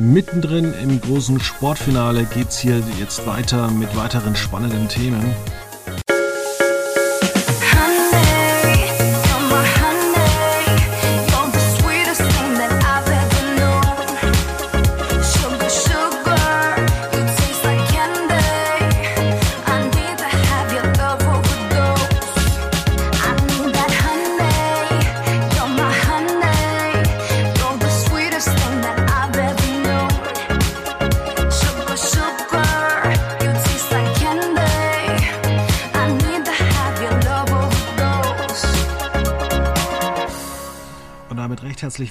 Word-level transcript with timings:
Mittendrin 0.00 0.72
im 0.82 0.98
großen 0.98 1.40
Sportfinale 1.40 2.24
geht 2.24 2.48
es 2.48 2.58
hier 2.58 2.82
jetzt 2.98 3.26
weiter 3.26 3.70
mit 3.70 3.94
weiteren 3.94 4.34
spannenden 4.34 4.88
Themen. 4.88 5.34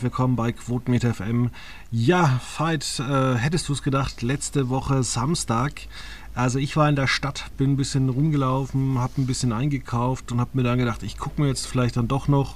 Willkommen 0.10 0.36
bei 0.36 0.52
Quotenmeter 0.52 1.14
FM. 1.14 1.52
Ja, 1.92 2.42
Veit, 2.58 3.00
äh, 3.00 3.36
hättest 3.36 3.70
du 3.70 3.74
es 3.74 3.84
gedacht, 3.84 4.24
letzte 4.24 4.68
Woche 4.68 5.04
Samstag. 5.04 5.82
Also 6.34 6.58
ich 6.58 6.76
war 6.76 6.90
in 6.90 6.96
der 6.96 7.06
Stadt, 7.06 7.52
bin 7.58 7.74
ein 7.74 7.78
bisschen 7.78 8.10
rumgelaufen, 8.10 8.98
habe 8.98 9.22
ein 9.22 9.28
bisschen 9.28 9.54
eingekauft 9.54 10.32
und 10.32 10.40
habe 10.40 10.50
mir 10.54 10.64
dann 10.64 10.80
gedacht, 10.80 11.04
ich 11.04 11.20
gucke 11.20 11.40
mir 11.40 11.48
jetzt 11.48 11.68
vielleicht 11.68 11.96
dann 11.96 12.08
doch 12.08 12.28
noch 12.28 12.56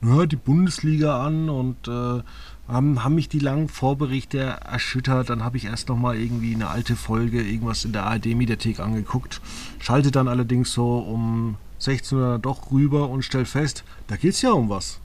na, 0.00 0.26
die 0.26 0.36
Bundesliga 0.36 1.26
an 1.26 1.48
und 1.48 1.88
äh, 1.88 2.22
haben, 2.68 3.02
haben 3.02 3.16
mich 3.16 3.28
die 3.28 3.40
langen 3.40 3.68
Vorberichte 3.68 4.38
erschüttert. 4.38 5.28
Dann 5.28 5.42
habe 5.42 5.56
ich 5.56 5.64
erst 5.64 5.88
noch 5.88 5.96
mal 5.96 6.16
irgendwie 6.16 6.54
eine 6.54 6.68
alte 6.68 6.94
Folge, 6.94 7.42
irgendwas 7.42 7.84
in 7.84 7.94
der 7.94 8.06
ARD-Mediathek 8.06 8.78
angeguckt. 8.78 9.40
Schalte 9.80 10.12
dann 10.12 10.28
allerdings 10.28 10.72
so 10.72 10.98
um 10.98 11.56
16 11.80 12.16
Uhr 12.16 12.38
doch 12.38 12.70
rüber 12.70 13.08
und 13.08 13.24
stell 13.24 13.44
fest, 13.44 13.82
da 14.06 14.14
geht 14.14 14.34
es 14.34 14.42
ja 14.42 14.52
um 14.52 14.68
was. 14.68 15.00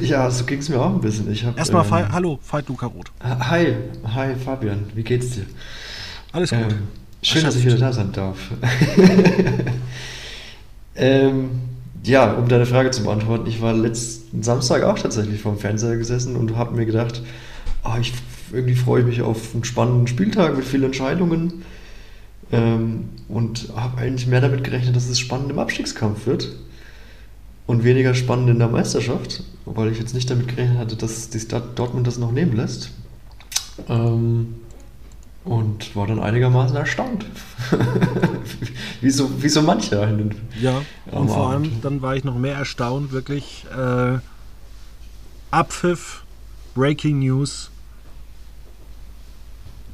Ja, 0.00 0.30
so 0.30 0.44
ging 0.44 0.58
es 0.58 0.68
mir 0.68 0.80
auch 0.80 0.92
ein 0.92 1.00
bisschen. 1.00 1.30
Ich 1.30 1.44
hab, 1.44 1.58
Erstmal, 1.58 1.86
ähm, 1.86 2.12
hallo, 2.12 2.38
Veit 2.50 2.68
Luca 2.68 2.86
Roth. 2.86 3.12
Hi, 3.22 3.74
hi 4.04 4.34
Fabian, 4.34 4.86
wie 4.94 5.02
geht's 5.02 5.30
dir? 5.30 5.46
Alles 6.32 6.50
gut. 6.50 6.60
Ähm, 6.60 6.78
schön, 7.22 7.44
dass 7.44 7.56
ich 7.56 7.64
wieder 7.64 7.78
da 7.78 7.92
sein 7.92 8.12
darf. 8.12 8.38
ähm, 10.96 11.50
ja, 12.02 12.32
um 12.32 12.48
deine 12.48 12.66
Frage 12.66 12.90
zu 12.90 13.04
beantworten, 13.04 13.46
ich 13.46 13.60
war 13.60 13.72
letzten 13.72 14.42
Samstag 14.42 14.82
auch 14.82 14.98
tatsächlich 14.98 15.40
vorm 15.40 15.58
Fernseher 15.58 15.96
gesessen 15.96 16.36
und 16.36 16.56
habe 16.56 16.76
mir 16.76 16.86
gedacht, 16.86 17.22
oh, 17.84 17.96
ich, 18.00 18.12
irgendwie 18.52 18.76
freue 18.76 19.00
ich 19.00 19.06
mich 19.06 19.22
auf 19.22 19.54
einen 19.54 19.64
spannenden 19.64 20.06
Spieltag 20.06 20.56
mit 20.56 20.64
vielen 20.64 20.84
Entscheidungen 20.84 21.64
ähm, 22.52 23.08
und 23.28 23.70
habe 23.76 23.98
eigentlich 23.98 24.26
mehr 24.26 24.40
damit 24.40 24.62
gerechnet, 24.62 24.94
dass 24.94 25.08
es 25.08 25.18
spannend 25.18 25.50
im 25.50 25.58
Abstiegskampf 25.58 26.26
wird 26.26 26.50
und 27.66 27.84
weniger 27.84 28.14
spannend 28.14 28.50
in 28.50 28.58
der 28.58 28.68
Meisterschaft, 28.68 29.42
weil 29.64 29.90
ich 29.90 29.98
jetzt 29.98 30.14
nicht 30.14 30.30
damit 30.30 30.48
gerechnet 30.48 30.78
hatte, 30.78 30.96
dass 30.96 31.30
die 31.30 31.40
Stadt 31.40 31.78
Dortmund 31.78 32.06
das 32.06 32.18
noch 32.18 32.32
nehmen 32.32 32.56
lässt. 32.56 32.90
Ähm, 33.88 34.54
und 35.44 35.94
war 35.94 36.08
dann 36.08 36.18
einigermaßen 36.18 36.76
erstaunt. 36.76 37.24
wie, 39.00 39.10
so, 39.10 39.42
wie 39.42 39.48
so 39.48 39.62
mancher. 39.62 40.08
ja, 40.60 40.82
und 41.10 41.28
vor 41.28 41.50
allem 41.50 41.80
dann 41.82 42.02
war 42.02 42.16
ich 42.16 42.24
noch 42.24 42.36
mehr 42.36 42.56
erstaunt, 42.56 43.12
wirklich. 43.12 43.64
Äh, 43.76 44.18
Abpfiff, 45.52 46.24
Breaking 46.74 47.20
News, 47.20 47.70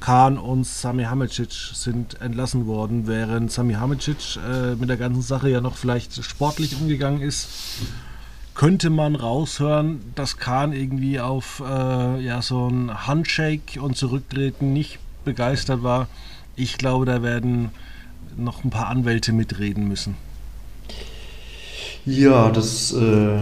Kahn 0.03 0.37
und 0.37 0.67
Sami 0.67 1.05
Hamicic 1.05 1.53
sind 1.53 2.21
entlassen 2.21 2.67
worden, 2.67 3.07
während 3.07 3.53
Sami 3.53 3.75
Hamicic 3.75 4.37
äh, 4.37 4.75
mit 4.75 4.89
der 4.89 4.97
ganzen 4.97 5.23
Sache 5.23 5.49
ja 5.49 5.61
noch 5.61 5.77
vielleicht 5.77 6.25
sportlich 6.25 6.75
umgegangen 6.75 7.21
ist. 7.23 7.47
Könnte 8.57 8.91
man 8.91 9.15
raushören, 9.15 10.01
dass 10.17 10.39
Kahn 10.39 10.73
irgendwie 10.73 11.21
auf 11.21 11.63
äh, 11.65 12.21
ja, 12.21 12.43
so 12.43 12.67
ein 12.67 13.07
Handshake 13.07 13.81
und 13.81 13.97
Zurücktreten 13.97 14.73
nicht 14.73 14.99
begeistert 15.25 15.85
war. 15.85 16.09
Ich 16.57 16.79
glaube, 16.79 17.07
da 17.07 17.23
werden 17.23 17.71
noch 18.37 18.65
ein 18.65 18.71
paar 18.71 18.89
Anwälte 18.89 19.33
mitreden 19.33 19.87
müssen. 19.87 20.17
Ja, 22.05 22.51
das 22.51 22.93
äh, 22.93 23.41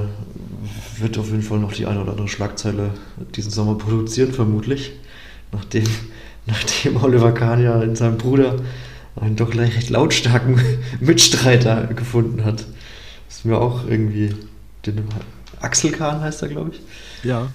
wird 0.99 1.17
auf 1.17 1.31
jeden 1.31 1.43
Fall 1.43 1.59
noch 1.59 1.73
die 1.73 1.87
eine 1.87 2.03
oder 2.03 2.11
andere 2.11 2.29
Schlagzeile 2.29 2.91
diesen 3.35 3.51
Sommer 3.51 3.77
produzieren, 3.77 4.35
vermutlich. 4.35 4.93
Nachdem 5.53 5.85
nachdem 6.47 7.03
Oliver 7.03 7.33
Kahn 7.33 7.63
ja 7.63 7.83
in 7.83 7.97
seinem 7.97 8.19
Bruder 8.19 8.57
einen 9.17 9.37
doch 9.37 9.55
recht 9.55 9.91
lautstarken 9.91 10.61
Mitstreiter 11.01 11.87
gefunden 11.89 12.45
hat. 12.45 12.67
Das 13.29 13.39
ist 13.39 13.45
mir 13.45 13.59
auch 13.59 13.87
irgendwie, 13.87 14.35
den 14.87 15.05
Axel 15.61 15.93
Kahn 15.93 16.21
heißt 16.21 16.43
er, 16.43 16.49
glaube 16.49 16.73
ich. 16.73 16.81
Ja. 17.25 17.49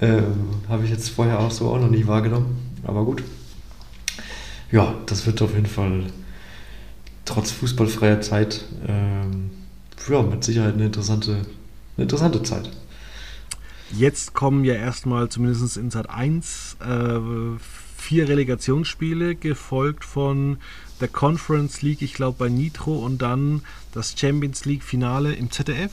Ähm, 0.00 0.60
Habe 0.68 0.84
ich 0.84 0.90
jetzt 0.90 1.10
vorher 1.10 1.40
auch 1.40 1.50
so 1.50 1.68
auch 1.70 1.80
noch 1.80 1.90
nie 1.90 2.06
wahrgenommen. 2.06 2.56
Aber 2.84 3.04
gut. 3.04 3.22
Ja, 4.70 4.94
das 5.06 5.26
wird 5.26 5.42
auf 5.42 5.54
jeden 5.54 5.66
Fall 5.66 6.04
trotz 7.24 7.50
fußballfreier 7.50 8.20
Zeit 8.20 8.64
ähm, 8.86 9.50
ja, 10.08 10.22
mit 10.22 10.44
Sicherheit 10.44 10.74
eine 10.74 10.86
interessante, 10.86 11.32
eine 11.32 12.04
interessante 12.04 12.42
Zeit. 12.42 12.70
Jetzt 13.92 14.34
kommen 14.34 14.64
ja 14.64 14.74
erstmal 14.74 15.28
zumindest 15.28 15.76
in 15.76 15.90
Sat 15.90 16.10
1 16.10 16.76
äh, 16.80 16.86
vier 17.98 18.28
Relegationsspiele, 18.28 19.34
gefolgt 19.34 20.04
von 20.04 20.58
der 21.00 21.08
Conference 21.08 21.82
League, 21.82 22.02
ich 22.02 22.14
glaube 22.14 22.36
bei 22.38 22.48
Nitro 22.48 22.98
und 22.98 23.20
dann 23.20 23.62
das 23.92 24.14
Champions 24.16 24.64
League 24.64 24.82
Finale 24.82 25.34
im 25.34 25.50
ZDF. 25.50 25.92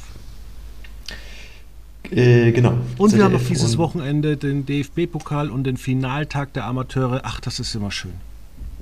Äh, 2.12 2.52
genau. 2.52 2.78
Und 2.98 3.10
ZDF 3.10 3.14
wir 3.14 3.24
haben 3.26 3.34
noch 3.34 3.48
dieses 3.48 3.78
Wochenende 3.78 4.38
den 4.38 4.66
DFB-Pokal 4.66 5.50
und 5.50 5.64
den 5.64 5.78
Finaltag 5.78 6.54
der 6.54 6.66
Amateure. 6.66 7.22
Ach, 7.24 7.40
das 7.40 7.60
ist 7.60 7.74
immer 7.76 7.92
schön. 7.92 8.14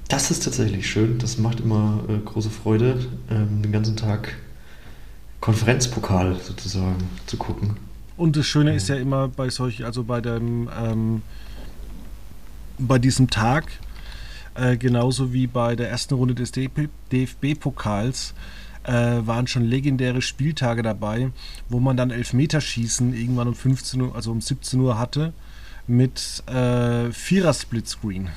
Das 0.10 0.30
ist 0.30 0.44
tatsächlich 0.44 0.90
schön. 0.90 1.18
Das 1.18 1.38
macht 1.38 1.62
immer 1.62 2.04
äh, 2.10 2.18
große 2.18 2.50
Freude, 2.50 3.00
ähm, 3.32 3.62
den 3.62 3.72
ganzen 3.72 3.96
Tag 3.96 4.36
Konferenzpokal 5.40 6.38
sozusagen 6.42 7.10
zu 7.26 7.38
gucken. 7.38 7.78
Und 8.16 8.36
das 8.36 8.46
Schöne 8.46 8.72
ja. 8.72 8.76
ist 8.78 8.90
ja 8.90 8.96
immer 8.96 9.28
bei 9.28 9.50
solchen, 9.50 9.86
also 9.86 10.04
bei 10.04 10.22
dem 10.22 10.70
ähm, 10.82 11.22
bei 12.78 13.00
diesem 13.00 13.30
Tag, 13.30 13.66
äh, 14.56 14.78
genauso 14.78 15.34
wie 15.34 15.48
bei 15.48 15.76
der 15.76 15.90
ersten 15.90 16.14
Runde 16.16 16.36
des 16.36 16.52
DFB-Pokals, 16.52 18.34
äh, 18.84 18.92
waren 18.92 19.48
schon 19.48 19.64
legendäre 19.64 20.22
Spieltage 20.22 20.84
dabei, 20.84 21.32
wo 21.70 21.80
man 21.80 21.98
dann 21.98 22.12
Elfmeterschießen 22.12 23.14
irgendwann 23.14 23.48
um 23.48 23.56
15 23.56 24.02
Uhr, 24.02 24.16
also 24.16 24.32
um 24.32 24.42
17 24.42 24.80
Uhr 24.80 25.00
hatte, 25.00 25.34
mit 25.88 26.44
äh, 26.48 27.12
Vierer-Splitscreen. 27.12 28.30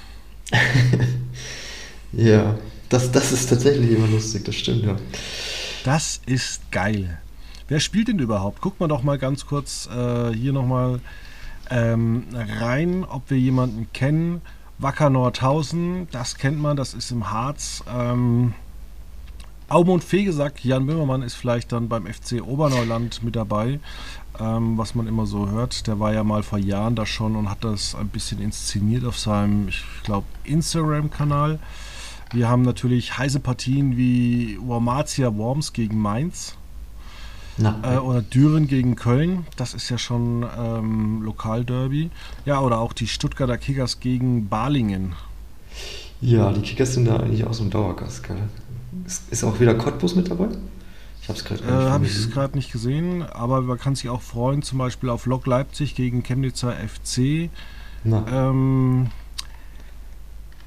ja, 2.13 2.57
das, 2.89 3.11
das 3.11 3.33
ist 3.33 3.49
tatsächlich 3.49 3.91
immer 3.91 4.07
lustig, 4.07 4.45
das 4.45 4.55
stimmt, 4.55 4.85
ja. 4.85 4.97
Das 5.85 6.21
ist 6.27 6.71
geil. 6.71 7.19
Wer 7.69 7.81
spielt 7.81 8.09
denn 8.09 8.19
überhaupt? 8.19 8.61
Guckt 8.61 8.79
mal 8.81 8.89
doch 8.89 9.03
mal 9.03 9.19
ganz 9.19 9.47
kurz 9.47 9.89
äh, 9.89 10.33
hier 10.33 10.53
nochmal 10.53 11.01
ähm, 11.71 12.25
rein, 12.33 13.05
ob 13.05 13.31
wir 13.31 13.39
jemanden 13.39 13.89
kennen. 13.93 14.43
Wacker 14.79 15.09
Nordhausen, 15.09 16.07
das 16.11 16.37
kennt 16.37 16.61
man, 16.61 16.77
das 16.77 16.93
ist 16.93 17.11
im 17.11 17.31
Harz. 17.31 17.83
Ähm, 17.93 18.53
Aumund 19.69 20.05
Fegesack, 20.05 20.65
Jan 20.65 20.87
Böhmermann 20.87 21.23
ist 21.23 21.35
vielleicht 21.35 21.73
dann 21.73 21.89
beim 21.89 22.07
FC 22.07 22.41
Oberneuland 22.41 23.25
mit 23.25 23.35
dabei, 23.35 23.81
ähm, 24.39 24.79
was 24.79 24.95
man 24.95 25.09
immer 25.09 25.27
so 25.27 25.49
hört. 25.49 25.87
Der 25.89 25.99
war 25.99 26.13
ja 26.13 26.23
mal 26.23 26.45
vor 26.45 26.59
Jahren 26.59 26.95
da 26.95 27.05
schon 27.05 27.35
und 27.35 27.51
hat 27.51 27.65
das 27.65 27.95
ein 27.97 28.09
bisschen 28.09 28.41
inszeniert 28.41 29.05
auf 29.05 29.19
seinem, 29.19 29.69
ich 29.69 29.83
glaube, 30.05 30.27
Instagram-Kanal. 30.45 31.59
Wir 32.33 32.49
haben 32.49 32.63
natürlich 32.63 33.19
heiße 33.19 33.41
Partien 33.41 33.97
wie 33.97 34.59
Wormatia 34.61 35.35
Worms 35.37 35.73
gegen 35.73 35.99
Mainz. 35.99 36.57
Äh, 37.59 37.99
oder 37.99 38.23
Düren 38.23 38.69
gegen 38.69 38.97
Köln, 38.97 39.47
das 39.57 39.75
ist 39.75 39.89
ja 39.89 39.99
schon 39.99 40.45
ähm, 40.59 41.23
Lokalderby. 41.23 42.11
Ja, 42.45 42.61
oder 42.61 42.79
auch 42.79 42.93
die 42.93 43.07
Stuttgarter 43.07 43.57
Kickers 43.59 44.01
gegen 44.01 44.49
Balingen. 44.49 45.15
Ja, 46.21 46.53
die 46.53 46.63
Kickers 46.63 46.95
sind 46.95 47.07
da 47.07 47.17
eigentlich 47.17 47.47
auch 47.47 47.55
so 47.55 47.65
ein 47.65 47.71
Dauergast, 47.71 48.25
gell? 48.25 48.37
Ist, 49.07 49.31
ist 49.31 49.45
auch 49.45 49.61
wieder 49.61 49.75
Cottbus 49.75 50.17
mit 50.17 50.31
dabei? 50.31 50.49
Ich 51.23 51.29
habe 51.29 51.39
es 51.39 51.45
gerade 51.45 51.63
äh, 51.65 51.91
Habe 51.91 52.07
ich 52.07 52.31
gerade 52.31 52.57
nicht 52.57 52.73
gesehen, 52.73 53.23
aber 53.23 53.61
man 53.61 53.79
kann 53.79 53.95
sich 53.95 54.09
auch 54.09 54.23
freuen, 54.23 54.63
zum 54.63 54.79
Beispiel 54.79 55.11
auf 55.11 55.27
Lok 55.27 55.47
Leipzig 55.47 55.95
gegen 55.95 56.23
Chemnitzer 56.23 56.73
FC. 56.73 57.51
Ähm, 58.05 59.09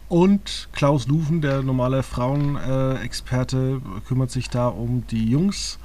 und 0.09 0.67
Klaus 0.73 1.07
Lufen, 1.07 1.41
der 1.41 1.61
normale 1.61 2.03
Frauenexperte, 2.03 3.79
kümmert 4.07 4.31
sich 4.31 4.49
da 4.49 4.67
um 4.67 5.03
die 5.11 5.29
Jungs. 5.29 5.77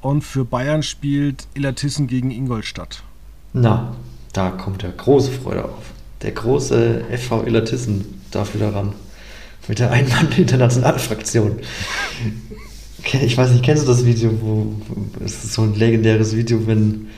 Und 0.00 0.22
für 0.22 0.44
Bayern 0.44 0.82
spielt 0.82 1.46
Illertissen 1.54 2.06
gegen 2.08 2.30
Ingolstadt. 2.30 3.02
Na, 3.52 3.96
da 4.32 4.50
kommt 4.50 4.82
ja 4.82 4.90
große 4.94 5.30
Freude 5.30 5.64
auf. 5.64 5.92
Der 6.22 6.32
große 6.32 7.04
FV 7.16 7.46
Illertissen 7.46 8.22
darf 8.30 8.54
wieder 8.54 8.74
ran. 8.74 8.92
Mit 9.68 9.78
der 9.78 9.90
Einmann-Internationalfraktion. 9.92 11.58
Ich 13.04 13.38
weiß 13.38 13.52
nicht, 13.52 13.64
kennst 13.64 13.84
du 13.84 13.86
das 13.86 14.04
Video, 14.04 14.32
wo, 14.40 14.74
es 15.24 15.44
ist 15.44 15.52
so 15.52 15.62
ein 15.62 15.74
legendäres 15.74 16.34
Video, 16.34 16.66
wenn 16.66 17.08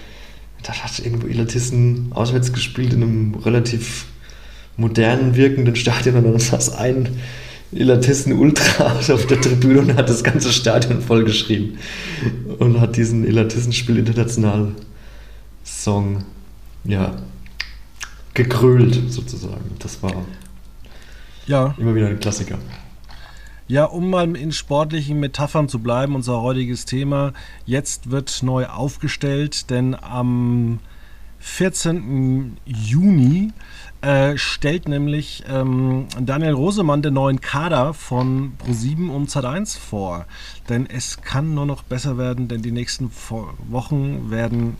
da 0.62 0.74
hat 0.74 0.98
irgendwo 0.98 1.26
Illertissen 1.26 2.12
auswärts 2.12 2.52
gespielt 2.52 2.92
in 2.92 3.02
einem 3.02 3.34
relativ 3.34 4.06
modernen 4.80 5.36
wirkenden 5.36 5.76
Stadion 5.76 6.16
und 6.16 6.24
dann 6.24 6.38
saß 6.38 6.76
ein 6.76 7.08
Illertissen 7.72 8.32
Ultra 8.32 8.98
auf 9.12 9.26
der 9.26 9.40
Tribüne 9.40 9.80
und 9.80 9.96
hat 9.96 10.08
das 10.08 10.24
ganze 10.24 10.52
Stadion 10.52 11.02
vollgeschrieben 11.02 11.78
und 12.58 12.80
hat 12.80 12.96
diesen 12.96 13.24
Illertissen-Spiel 13.24 13.98
international 13.98 14.72
Song 15.64 16.24
ja 16.84 17.16
gekrölt 18.34 19.12
sozusagen. 19.12 19.76
Das 19.78 20.02
war 20.02 20.24
ja. 21.46 21.74
immer 21.78 21.94
wieder 21.94 22.08
ein 22.08 22.18
Klassiker. 22.18 22.58
Ja, 23.68 23.84
um 23.84 24.10
mal 24.10 24.36
in 24.36 24.50
sportlichen 24.50 25.20
Metaphern 25.20 25.68
zu 25.68 25.78
bleiben, 25.78 26.16
unser 26.16 26.40
heutiges 26.40 26.86
Thema. 26.86 27.32
Jetzt 27.66 28.10
wird 28.10 28.42
neu 28.42 28.66
aufgestellt, 28.66 29.70
denn 29.70 29.94
am 29.94 30.80
14. 31.38 32.56
Juni 32.64 33.52
äh, 34.02 34.38
stellt 34.38 34.88
nämlich 34.88 35.44
ähm, 35.48 36.06
Daniel 36.18 36.54
Rosemann 36.54 37.02
den 37.02 37.14
neuen 37.14 37.40
Kader 37.40 37.92
von 37.92 38.52
Pro7 38.64 39.10
um 39.10 39.26
Z1 39.26 39.78
vor. 39.78 40.26
Denn 40.68 40.86
es 40.86 41.20
kann 41.20 41.54
nur 41.54 41.66
noch 41.66 41.82
besser 41.82 42.16
werden, 42.16 42.48
denn 42.48 42.62
die 42.62 42.72
nächsten 42.72 43.10
Wochen 43.68 44.30
werden 44.30 44.76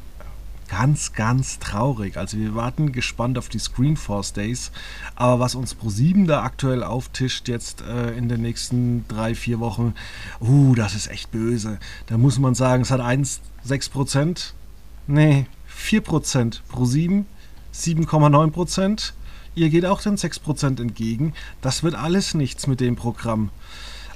ganz, 0.71 1.13
ganz 1.13 1.59
traurig. 1.59 2.17
Also 2.17 2.39
wir 2.39 2.55
warten 2.55 2.93
gespannt 2.93 3.37
auf 3.37 3.49
die 3.49 3.59
Screenforce 3.59 4.33
Days. 4.33 4.71
Aber 5.17 5.41
was 5.41 5.55
uns 5.55 5.77
Pro7 5.77 6.27
da 6.27 6.43
aktuell 6.43 6.83
auftischt 6.83 7.49
jetzt 7.49 7.83
äh, 7.83 8.13
in 8.13 8.29
den 8.29 8.41
nächsten 8.41 9.05
drei, 9.09 9.35
vier 9.35 9.61
Wochen, 9.61 9.95
uh, 10.41 10.75
das 10.75 10.95
ist 10.95 11.11
echt 11.11 11.31
böse. 11.33 11.79
Da 12.07 12.17
muss 12.17 12.39
man 12.39 12.55
sagen, 12.55 12.83
es 12.83 12.91
hat 12.91 13.01
1, 13.01 13.41
6 13.65 13.89
Prozent. 13.89 14.55
Nee, 15.07 15.47
4 15.67 16.01
Prozent. 16.03 16.63
Pro7 16.73 17.25
7,9 17.75 18.51
Prozent. 18.51 19.15
Ihr 19.55 19.69
geht 19.69 19.85
auch 19.85 20.01
den 20.01 20.17
6 20.17 20.39
Prozent 20.39 20.81
entgegen. 20.81 21.35
Das 21.61 21.83
wird 21.83 21.95
alles 21.95 22.35
nichts 22.35 22.67
mit 22.67 22.81
dem 22.81 22.97
Programm. 22.97 23.51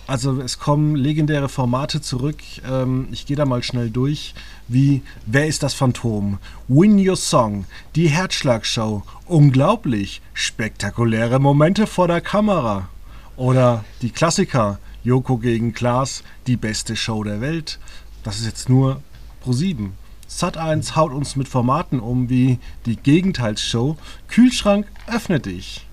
Also 0.07 0.39
es 0.41 0.59
kommen 0.59 0.97
legendäre 0.97 1.49
Formate 1.49 2.03
zurück. 2.03 2.37
Ähm, 2.69 3.09
ich 3.11 3.25
gehe 3.25 3.37
da 3.37 3.47
mal 3.47 3.63
schnell 3.63 3.91
durch. 3.91 4.35
Wie 4.69 5.03
Wer 5.25 5.47
ist 5.47 5.63
das 5.63 5.73
Phantom? 5.73 6.39
Win 6.69 6.99
Your 6.99 7.17
Song, 7.17 7.65
die 7.95 8.09
Herzschlagshow. 8.09 9.03
Unglaublich, 9.27 10.21
spektakuläre 10.35 11.39
Momente 11.39 11.87
vor 11.87 12.07
der 12.07 12.21
Kamera. 12.21 12.89
Oder 13.37 13.85
die 14.03 14.11
Klassiker, 14.11 14.79
Joko 15.03 15.39
gegen 15.39 15.73
Klaas, 15.73 16.23
die 16.47 16.57
beste 16.57 16.97
Show 16.97 17.25
der 17.25 17.41
Welt. 17.41 17.79
Das 18.23 18.39
ist 18.39 18.47
jetzt 18.47 18.69
nur 18.69 19.01
Pro 19.41 19.53
7. 19.53 19.95
Sat1 20.35 20.97
haut 20.97 21.13
uns 21.13 21.37
mit 21.37 21.47
Formaten 21.47 22.01
um 22.01 22.29
wie 22.29 22.59
die 22.87 22.97
Gegenteilsshow. 22.97 23.97
Kühlschrank, 24.29 24.87
öffne 25.07 25.39
dich. 25.39 25.87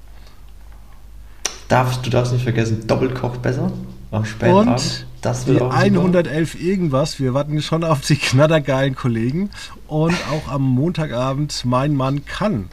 Darfst, 1.68 2.06
du 2.06 2.10
darfst 2.10 2.34
nicht 2.34 2.44
vergessen, 2.44 2.88
doppelt 2.88 3.14
kocht 3.14 3.42
besser 3.42 3.72
am 4.10 4.26
Spätabend. 4.26 4.70
Und 4.70 5.06
das 5.22 5.46
wird 5.46 5.60
die 5.60 5.64
111 5.64 6.54
super. 6.54 6.64
irgendwas. 6.64 7.20
Wir 7.20 7.34
warten 7.34 7.62
schon 7.62 7.84
auf 7.84 8.02
die 8.02 8.16
knattergeilen 8.16 8.96
Kollegen. 8.96 9.52
Und 9.88 10.16
auch 10.32 10.52
am 10.52 10.64
Montagabend 10.64 11.64
Mein 11.64 11.96
Mann 11.96 12.26
kann. 12.26 12.70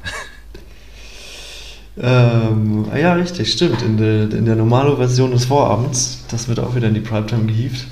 Ähm, 2.01 2.87
ja, 2.97 3.15
richtig, 3.15 3.53
stimmt. 3.53 3.83
In 3.83 3.97
der, 3.97 4.31
in 4.31 4.45
der 4.45 4.55
normalen 4.55 4.97
Version 4.97 5.33
des 5.33 5.47
Vorabends, 5.47 6.25
das 6.31 6.49
wird 6.49 6.61
auch 6.61 6.75
wieder 6.77 6.89
in 6.89 6.95
die 6.95 7.01
Primetime 7.01 7.47
gehievt. 7.47 7.87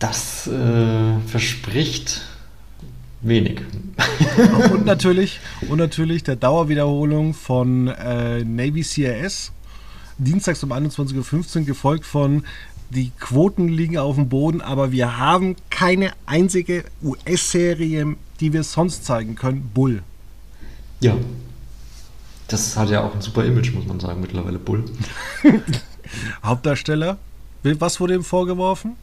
Das 0.00 0.48
äh, 0.48 1.20
verspricht 1.28 2.22
wenig. 3.20 3.60
und 4.72 4.86
natürlich, 4.86 5.40
und 5.68 5.78
natürlich 5.78 6.24
der 6.24 6.36
Dauerwiederholung 6.36 7.34
von 7.34 7.88
äh, 7.88 8.42
Navy 8.42 8.82
CRS 8.82 9.52
dienstags 10.18 10.64
um 10.64 10.72
21.15 10.72 11.60
Uhr, 11.60 11.64
gefolgt 11.66 12.06
von 12.06 12.44
die 12.90 13.12
Quoten 13.20 13.68
liegen 13.68 13.98
auf 13.98 14.16
dem 14.16 14.28
Boden, 14.28 14.60
aber 14.60 14.90
wir 14.90 15.18
haben 15.18 15.54
keine 15.70 16.12
einzige 16.26 16.84
US-Serie, 17.02 18.16
die 18.40 18.52
wir 18.52 18.64
sonst 18.64 19.04
zeigen 19.04 19.36
können. 19.36 19.70
Bull. 19.72 20.02
Ja. 21.00 21.14
Das 22.48 22.76
hat 22.76 22.90
ja 22.90 23.04
auch 23.04 23.14
ein 23.14 23.20
super 23.20 23.44
Image, 23.44 23.72
muss 23.72 23.86
man 23.86 24.00
sagen, 24.00 24.20
mittlerweile 24.20 24.58
Bull. 24.58 24.84
Hauptdarsteller, 26.42 27.18
was 27.62 28.00
wurde 28.00 28.14
ihm 28.14 28.24
vorgeworfen? 28.24 28.96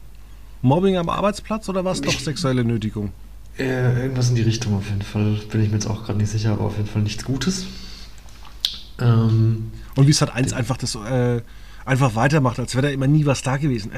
Mobbing 0.62 0.96
am 0.96 1.08
Arbeitsplatz 1.08 1.68
oder 1.68 1.84
was 1.84 2.00
doch 2.00 2.18
sexuelle 2.18 2.64
Nötigung? 2.64 3.12
Äh, 3.58 4.02
irgendwas 4.02 4.28
in 4.28 4.36
die 4.36 4.42
Richtung 4.42 4.76
auf 4.76 4.88
jeden 4.88 5.02
Fall. 5.02 5.40
Bin 5.50 5.62
ich 5.62 5.68
mir 5.68 5.74
jetzt 5.74 5.86
auch 5.86 6.04
gerade 6.04 6.18
nicht 6.18 6.30
sicher, 6.30 6.52
aber 6.52 6.64
auf 6.64 6.76
jeden 6.76 6.88
Fall 6.88 7.02
nichts 7.02 7.24
Gutes. 7.24 7.66
Ähm, 9.00 9.72
und 9.96 10.06
wie 10.06 10.10
es 10.10 10.20
halt 10.20 10.32
eins 10.32 10.52
einfach 10.52 10.76
das 10.76 10.94
äh, 10.94 11.40
einfach 11.84 12.14
weitermacht, 12.14 12.58
als 12.58 12.74
wäre 12.74 12.86
da 12.86 12.92
immer 12.92 13.06
nie 13.06 13.26
was 13.26 13.42
da 13.42 13.56
gewesen. 13.56 13.92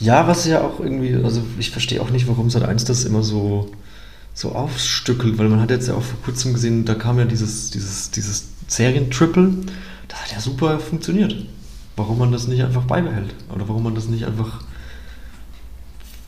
Ja, 0.00 0.26
was 0.26 0.46
ja 0.46 0.62
auch 0.62 0.80
irgendwie, 0.80 1.14
also 1.16 1.42
ich 1.58 1.70
verstehe 1.70 2.00
auch 2.00 2.10
nicht, 2.10 2.28
warum 2.28 2.50
Sat 2.50 2.62
1 2.62 2.84
das 2.84 3.04
immer 3.04 3.22
so, 3.22 3.70
so 4.32 4.52
aufstückelt, 4.52 5.38
weil 5.38 5.48
man 5.48 5.60
hat 5.60 5.70
jetzt 5.70 5.88
ja 5.88 5.94
auch 5.94 6.02
vor 6.02 6.20
kurzem 6.24 6.54
gesehen, 6.54 6.84
da 6.84 6.94
kam 6.94 7.18
ja 7.18 7.24
dieses, 7.24 7.70
dieses, 7.70 8.10
dieses 8.10 8.48
Serien-Triple, 8.68 9.52
das 10.06 10.22
hat 10.22 10.32
ja 10.32 10.40
super 10.40 10.78
funktioniert. 10.78 11.34
Warum 11.98 12.18
man 12.18 12.30
das 12.30 12.46
nicht 12.46 12.62
einfach 12.62 12.84
beibehält? 12.84 13.34
Oder 13.52 13.68
warum 13.68 13.82
man 13.82 13.94
das 13.96 14.08
nicht 14.08 14.24
einfach. 14.24 14.60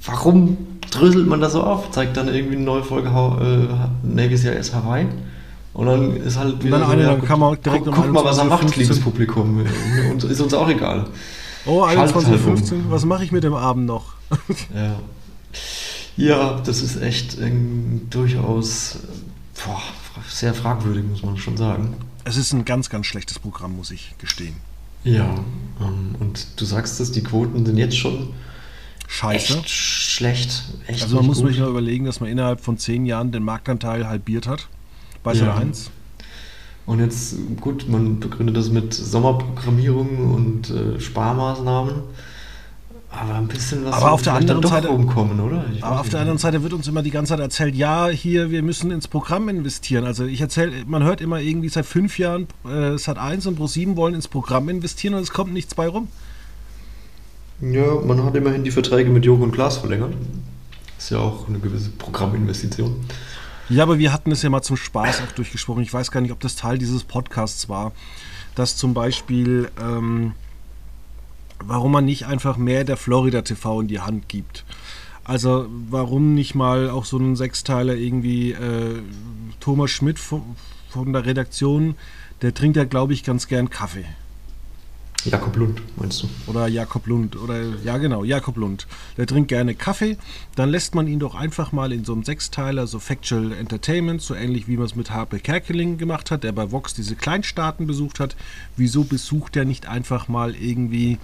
Warum 0.04 0.56
dröselt 0.90 1.28
man 1.28 1.40
das 1.40 1.52
so 1.52 1.62
auf? 1.62 1.92
Zeigt 1.92 2.16
dann 2.16 2.26
irgendwie 2.26 2.56
eine 2.56 2.64
neue 2.64 2.82
Folge 2.82 3.08
äh, 3.08 4.06
Navy 4.06 4.36
CIS 4.36 4.74
Hawaii? 4.74 5.06
Und 5.72 5.86
dann 5.86 6.16
ist 6.16 6.36
halt 6.36 6.64
wieder. 6.64 6.78
Dann, 6.78 6.88
so, 6.88 6.92
eine, 6.92 7.02
ja, 7.02 7.10
dann 7.10 7.22
kann 7.22 7.38
man 7.38 7.56
direkt 7.62 7.84
guck, 7.84 7.96
um 7.96 8.02
guck 8.02 8.12
mal, 8.12 8.24
was 8.24 8.38
er 8.38 8.44
macht, 8.46 8.76
liebes 8.76 9.00
Publikum. 9.00 9.64
Und 10.10 10.24
ist 10.24 10.40
uns 10.40 10.52
auch 10.52 10.68
egal. 10.68 11.06
Oh, 11.66 11.84
21.15 11.84 12.72
Uhr, 12.72 12.78
was 12.88 13.04
mache 13.04 13.22
ich 13.22 13.30
mit 13.30 13.44
dem 13.44 13.54
Abend 13.54 13.86
noch? 13.86 14.14
ja. 14.74 14.96
ja, 16.16 16.60
das 16.64 16.82
ist 16.82 17.00
echt 17.00 17.38
ähm, 17.38 18.08
durchaus 18.10 18.98
boah, 19.64 19.80
sehr 20.28 20.54
fragwürdig, 20.54 21.04
muss 21.08 21.22
man 21.22 21.36
schon 21.36 21.56
sagen. 21.56 21.94
Es 22.24 22.36
ist 22.36 22.52
ein 22.52 22.64
ganz, 22.64 22.90
ganz 22.90 23.06
schlechtes 23.06 23.38
Programm, 23.38 23.76
muss 23.76 23.90
ich 23.90 24.14
gestehen. 24.18 24.56
Ja, 25.04 25.44
ähm, 25.80 26.14
und 26.18 26.46
du 26.60 26.64
sagst 26.64 27.00
es, 27.00 27.12
die 27.12 27.22
Quoten 27.22 27.64
sind 27.64 27.78
jetzt 27.78 27.96
schon 27.96 28.34
Scheiße. 29.10 29.58
Echt 29.58 29.68
schlecht. 29.68 30.64
Echt 30.86 31.02
also 31.02 31.16
man 31.16 31.26
muss 31.26 31.38
sich 31.38 31.58
nur 31.58 31.68
überlegen, 31.68 32.04
dass 32.04 32.20
man 32.20 32.30
innerhalb 32.30 32.60
von 32.60 32.78
zehn 32.78 33.04
Jahren 33.06 33.32
den 33.32 33.42
Marktanteil 33.42 34.06
halbiert 34.06 34.46
hat 34.46 34.68
bei 35.24 35.34
Sat 35.34 35.48
ja. 35.48 35.56
1. 35.56 35.90
Und 36.86 37.00
jetzt, 37.00 37.34
gut, 37.60 37.88
man 37.88 38.20
begründet 38.20 38.56
das 38.56 38.70
mit 38.70 38.94
Sommerprogrammierung 38.94 40.32
und 40.32 40.70
äh, 40.70 41.00
Sparmaßnahmen. 41.00 42.02
Aber 43.12 43.34
ein 43.34 43.48
bisschen 43.48 43.84
was 43.84 43.94
aber 43.94 44.12
auf 44.12 44.22
der 44.22 44.34
anderen 44.34 44.62
Seite 44.62 44.88
rumkommen, 44.88 45.40
oder? 45.40 45.64
aber 45.80 46.00
auf 46.00 46.08
der 46.08 46.20
anderen 46.20 46.38
Seite 46.38 46.62
wird 46.62 46.72
uns 46.72 46.86
immer 46.86 47.02
die 47.02 47.10
ganze 47.10 47.30
Zeit 47.30 47.40
erzählt, 47.40 47.74
ja, 47.74 48.06
hier, 48.06 48.50
wir 48.50 48.62
müssen 48.62 48.92
ins 48.92 49.08
Programm 49.08 49.48
investieren. 49.48 50.04
Also 50.04 50.26
ich 50.26 50.40
erzähle, 50.40 50.72
man 50.86 51.02
hört 51.02 51.20
immer 51.20 51.40
irgendwie 51.40 51.68
seit 51.68 51.86
fünf 51.86 52.18
Jahren, 52.18 52.46
äh, 52.64 52.96
Sat 52.98 53.18
1 53.18 53.46
und 53.46 53.56
Pro 53.56 53.66
7 53.66 53.96
wollen 53.96 54.14
ins 54.14 54.28
Programm 54.28 54.68
investieren 54.68 55.14
und 55.14 55.22
es 55.22 55.30
kommt 55.30 55.52
nichts 55.52 55.74
bei 55.74 55.88
rum. 55.88 56.06
Ja, 57.60 57.96
man 58.06 58.24
hat 58.24 58.36
immerhin 58.36 58.62
die 58.62 58.70
Verträge 58.70 59.10
mit 59.10 59.24
Joko 59.24 59.42
und 59.42 59.52
Glas 59.52 59.78
verlängert. 59.78 60.14
Ist 60.96 61.10
ja 61.10 61.18
auch 61.18 61.48
eine 61.48 61.58
gewisse 61.58 61.90
Programminvestition. 61.90 62.94
Ja, 63.68 63.82
aber 63.82 63.98
wir 63.98 64.12
hatten 64.12 64.32
es 64.32 64.42
ja 64.42 64.50
mal 64.50 64.62
zum 64.62 64.76
Spaß 64.76 65.22
auch 65.22 65.32
durchgesprochen. 65.32 65.82
Ich 65.82 65.92
weiß 65.92 66.10
gar 66.10 66.20
nicht, 66.20 66.32
ob 66.32 66.40
das 66.40 66.56
Teil 66.56 66.78
dieses 66.78 67.04
Podcasts 67.04 67.68
war, 67.68 67.92
dass 68.54 68.76
zum 68.76 68.94
Beispiel, 68.94 69.70
ähm, 69.80 70.32
warum 71.62 71.92
man 71.92 72.04
nicht 72.04 72.26
einfach 72.26 72.56
mehr 72.56 72.84
der 72.84 72.96
Florida 72.96 73.42
TV 73.42 73.80
in 73.82 73.88
die 73.88 74.00
Hand 74.00 74.28
gibt. 74.28 74.64
Also 75.24 75.66
warum 75.88 76.34
nicht 76.34 76.54
mal 76.54 76.90
auch 76.90 77.04
so 77.04 77.18
einen 77.18 77.36
Sechsteiler 77.36 77.94
irgendwie 77.94 78.52
äh, 78.52 79.00
Thomas 79.60 79.90
Schmidt 79.90 80.18
von, 80.18 80.42
von 80.88 81.12
der 81.12 81.26
Redaktion, 81.26 81.94
der 82.42 82.54
trinkt 82.54 82.76
ja, 82.76 82.84
glaube 82.84 83.12
ich, 83.12 83.22
ganz 83.22 83.46
gern 83.46 83.70
Kaffee. 83.70 84.06
Jakob 85.24 85.54
Lund, 85.56 85.82
meinst 85.96 86.22
du? 86.22 86.28
Oder 86.46 86.66
Jakob 86.66 87.06
Lund. 87.06 87.36
Oder 87.36 87.62
ja 87.84 87.98
genau, 87.98 88.24
Jakob 88.24 88.56
Lund. 88.56 88.86
Der 89.18 89.26
trinkt 89.26 89.48
gerne 89.48 89.74
Kaffee. 89.74 90.16
Dann 90.56 90.70
lässt 90.70 90.94
man 90.94 91.06
ihn 91.06 91.18
doch 91.18 91.34
einfach 91.34 91.72
mal 91.72 91.92
in 91.92 92.04
so 92.04 92.14
einem 92.14 92.24
Sechsteiler, 92.24 92.86
so 92.86 92.98
Factual 92.98 93.52
Entertainment, 93.52 94.22
so 94.22 94.34
ähnlich 94.34 94.66
wie 94.66 94.78
man 94.78 94.86
es 94.86 94.96
mit 94.96 95.10
Harpe 95.10 95.38
Kerkeling 95.38 95.98
gemacht 95.98 96.30
hat, 96.30 96.42
der 96.42 96.52
bei 96.52 96.72
Vox 96.72 96.94
diese 96.94 97.16
Kleinstaaten 97.16 97.86
besucht 97.86 98.18
hat. 98.18 98.34
Wieso 98.76 99.04
besucht 99.04 99.56
er 99.56 99.66
nicht 99.66 99.86
einfach 99.86 100.28
mal 100.28 100.54
irgendwie 100.54 101.18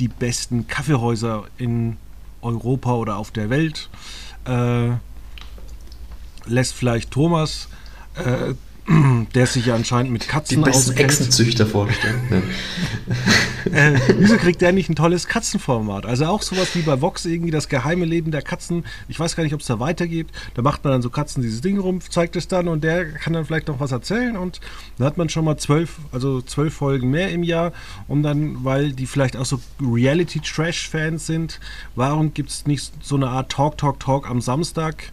die 0.00 0.08
besten 0.08 0.66
Kaffeehäuser 0.66 1.44
in 1.58 1.96
Europa 2.42 2.94
oder 2.94 3.16
auf 3.16 3.30
der 3.30 3.50
Welt? 3.50 3.88
Äh, 4.44 4.92
lässt 6.46 6.74
vielleicht 6.74 7.10
Thomas 7.10 7.68
äh, 8.14 8.54
der 9.34 9.46
sich 9.46 9.66
ja 9.66 9.74
anscheinend 9.74 10.12
mit 10.12 10.28
Katzen 10.28 10.58
Die 10.58 10.70
besten 10.70 10.96
Echsenzüchter 10.96 11.66
vorstellen. 11.66 12.20
Ne? 12.30 12.42
äh, 13.72 13.98
wieso 14.18 14.36
kriegt 14.36 14.60
der 14.60 14.72
nicht 14.72 14.88
ein 14.88 14.96
tolles 14.96 15.26
Katzenformat? 15.26 16.06
Also 16.06 16.26
auch 16.26 16.42
sowas 16.42 16.74
wie 16.74 16.82
bei 16.82 17.00
Vox 17.00 17.24
irgendwie 17.24 17.50
das 17.50 17.68
geheime 17.68 18.04
Leben 18.04 18.30
der 18.30 18.42
Katzen. 18.42 18.84
Ich 19.08 19.18
weiß 19.18 19.36
gar 19.36 19.44
nicht, 19.44 19.54
ob 19.54 19.60
es 19.60 19.66
da 19.66 19.80
weitergeht. 19.80 20.28
Da 20.54 20.62
macht 20.62 20.84
man 20.84 20.92
dann 20.92 21.02
so 21.02 21.10
Katzen 21.10 21.42
dieses 21.42 21.60
Ding 21.60 21.78
rum, 21.78 22.00
zeigt 22.00 22.36
es 22.36 22.48
dann 22.48 22.68
und 22.68 22.82
der 22.82 23.12
kann 23.12 23.32
dann 23.32 23.44
vielleicht 23.44 23.68
noch 23.68 23.80
was 23.80 23.92
erzählen 23.92 24.36
und 24.36 24.60
dann 24.98 25.06
hat 25.06 25.18
man 25.18 25.28
schon 25.28 25.44
mal 25.44 25.56
zwölf, 25.56 25.96
also 26.12 26.40
zwölf 26.40 26.74
Folgen 26.74 27.10
mehr 27.10 27.30
im 27.30 27.42
Jahr 27.42 27.72
und 28.08 28.22
dann, 28.22 28.64
weil 28.64 28.92
die 28.92 29.06
vielleicht 29.06 29.36
auch 29.36 29.46
so 29.46 29.60
Reality-Trash-Fans 29.80 31.26
sind, 31.26 31.60
warum 31.94 32.34
gibt 32.34 32.50
es 32.50 32.66
nicht 32.66 32.92
so 33.02 33.16
eine 33.16 33.28
Art 33.28 33.52
Talk, 33.52 33.78
Talk, 33.78 34.00
Talk 34.00 34.28
am 34.28 34.40
Samstag? 34.40 35.04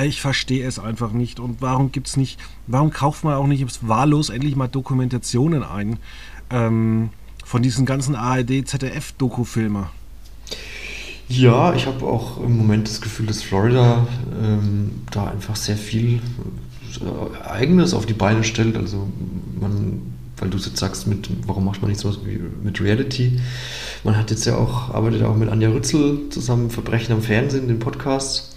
Ich 0.00 0.20
verstehe 0.20 0.66
es 0.66 0.78
einfach 0.78 1.12
nicht. 1.12 1.38
Und 1.38 1.60
warum 1.60 1.92
gibt 1.92 2.08
es 2.08 2.16
nicht, 2.16 2.40
warum 2.66 2.90
kauft 2.90 3.24
man 3.24 3.34
auch 3.34 3.46
nicht 3.46 3.66
wahllos 3.86 4.30
endlich 4.30 4.56
mal 4.56 4.68
Dokumentationen 4.68 5.62
ein 5.62 5.98
ähm, 6.50 7.10
von 7.44 7.62
diesen 7.62 7.84
ganzen 7.84 8.14
ARD, 8.14 8.66
ZDF-Dokufilmer? 8.66 9.90
Ja, 11.28 11.74
ich 11.74 11.86
habe 11.86 12.06
auch 12.06 12.42
im 12.42 12.56
Moment 12.56 12.88
das 12.88 13.00
Gefühl, 13.00 13.26
dass 13.26 13.42
Florida 13.42 14.06
ähm, 14.42 15.02
da 15.10 15.26
einfach 15.26 15.56
sehr 15.56 15.76
viel 15.76 16.20
äh, 17.00 17.46
Eigenes 17.46 17.94
auf 17.94 18.06
die 18.06 18.12
Beine 18.14 18.44
stellt. 18.44 18.76
Also 18.76 19.08
man, 19.60 20.02
weil 20.38 20.50
du 20.50 20.56
jetzt 20.56 20.78
sagst, 20.78 21.06
mit, 21.06 21.28
warum 21.46 21.64
macht 21.64 21.82
man 21.82 21.90
nicht 21.90 22.00
sowas 22.00 22.18
wie 22.24 22.40
mit 22.62 22.80
Reality? 22.80 23.40
Man 24.04 24.16
hat 24.16 24.30
jetzt 24.30 24.46
ja 24.46 24.56
auch, 24.56 24.90
arbeitet 24.90 25.22
auch 25.22 25.36
mit 25.36 25.48
Anja 25.48 25.68
Rützel 25.68 26.28
zusammen 26.30 26.70
Verbrechen 26.70 27.14
am 27.14 27.22
Fernsehen, 27.22 27.68
den 27.68 27.78
Podcast 27.78 28.56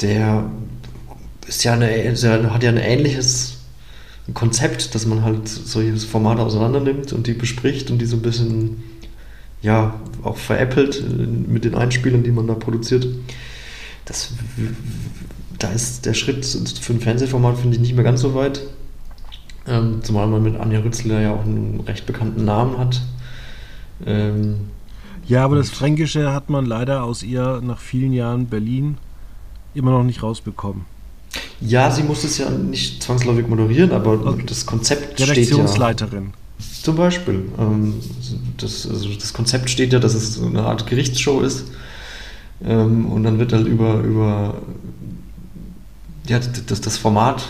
der 0.00 0.50
ist 1.46 1.64
ja 1.64 1.74
eine, 1.74 2.52
hat 2.52 2.62
ja 2.62 2.70
ein 2.70 2.76
ähnliches 2.76 3.58
Konzept, 4.34 4.94
dass 4.94 5.06
man 5.06 5.22
halt 5.22 5.48
solche 5.48 5.96
Formate 5.96 6.42
auseinander 6.42 6.80
nimmt 6.80 7.12
und 7.12 7.26
die 7.26 7.32
bespricht 7.32 7.90
und 7.90 7.98
die 7.98 8.06
so 8.06 8.16
ein 8.16 8.22
bisschen 8.22 8.82
ja 9.62 9.94
auch 10.22 10.36
veräppelt 10.36 11.02
mit 11.48 11.64
den 11.64 11.74
Einspielern, 11.74 12.22
die 12.22 12.32
man 12.32 12.46
da 12.46 12.54
produziert. 12.54 13.06
Das, 14.04 14.32
da 15.58 15.70
ist 15.70 16.06
der 16.06 16.14
Schritt 16.14 16.44
für 16.44 16.92
ein 16.92 17.00
Fernsehformat, 17.00 17.58
finde 17.58 17.76
ich, 17.76 17.80
nicht 17.80 17.94
mehr 17.94 18.04
ganz 18.04 18.20
so 18.20 18.34
weit. 18.34 18.62
Ähm, 19.68 20.00
zumal 20.02 20.28
man 20.28 20.42
mit 20.42 20.56
Anja 20.56 20.80
Rützler 20.80 21.20
ja 21.20 21.34
auch 21.34 21.44
einen 21.44 21.80
recht 21.86 22.06
bekannten 22.06 22.44
Namen 22.44 22.78
hat. 22.78 23.02
Ähm, 24.04 24.56
ja, 25.26 25.44
aber 25.44 25.56
das 25.56 25.70
Fränkische 25.70 26.32
hat 26.32 26.50
man 26.50 26.66
leider 26.66 27.02
aus 27.02 27.24
ihr 27.24 27.60
nach 27.62 27.80
vielen 27.80 28.12
Jahren 28.12 28.46
Berlin 28.46 28.98
immer 29.76 29.92
noch 29.92 30.04
nicht 30.04 30.22
rausbekommen. 30.22 30.84
Ja, 31.60 31.90
sie 31.90 32.02
muss 32.02 32.24
es 32.24 32.38
ja 32.38 32.50
nicht 32.50 33.02
zwangsläufig 33.02 33.48
moderieren, 33.48 33.92
aber 33.92 34.26
okay. 34.26 34.44
das 34.46 34.66
Konzept 34.66 35.20
steht 35.20 35.28
ja. 35.28 35.34
Redaktionsleiterin. 35.34 36.32
Zum 36.82 36.96
Beispiel. 36.96 37.44
Ähm, 37.58 37.94
das, 38.58 38.88
also 38.88 39.08
das 39.14 39.32
Konzept 39.32 39.70
steht 39.70 39.92
ja, 39.92 39.98
dass 39.98 40.14
es 40.14 40.34
so 40.34 40.46
eine 40.46 40.62
Art 40.62 40.86
Gerichtsshow 40.86 41.40
ist. 41.40 41.64
Ähm, 42.64 43.06
und 43.06 43.24
dann 43.24 43.38
wird 43.38 43.52
halt 43.52 43.66
über, 43.66 44.00
über 44.00 44.54
ja, 46.26 46.40
das, 46.66 46.80
das 46.80 46.98
Format 46.98 47.44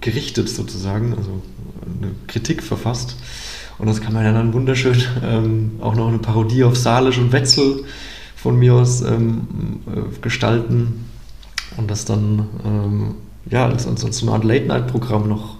gerichtet 0.00 0.48
sozusagen, 0.48 1.14
also 1.16 1.42
eine 2.00 2.12
Kritik 2.26 2.62
verfasst. 2.62 3.16
Und 3.78 3.86
das 3.86 4.00
kann 4.00 4.12
man 4.12 4.24
ja 4.24 4.32
dann 4.32 4.52
wunderschön 4.52 5.02
ähm, 5.24 5.72
auch 5.80 5.94
noch 5.94 6.08
eine 6.08 6.18
Parodie 6.18 6.64
auf 6.64 6.76
Salisch 6.76 7.18
und 7.18 7.32
Wetzel 7.32 7.84
von 8.36 8.58
mir 8.58 8.74
aus 8.74 9.02
ähm, 9.02 9.80
äh, 9.86 10.20
gestalten 10.20 11.09
und 11.76 11.90
das 11.90 12.04
dann 12.04 12.48
ähm, 12.64 13.14
ja, 13.46 13.66
als, 13.66 13.86
als, 13.86 14.04
als 14.04 14.22
eine 14.22 14.32
Art 14.32 14.44
Late-Night-Programm 14.44 15.28
noch, 15.28 15.56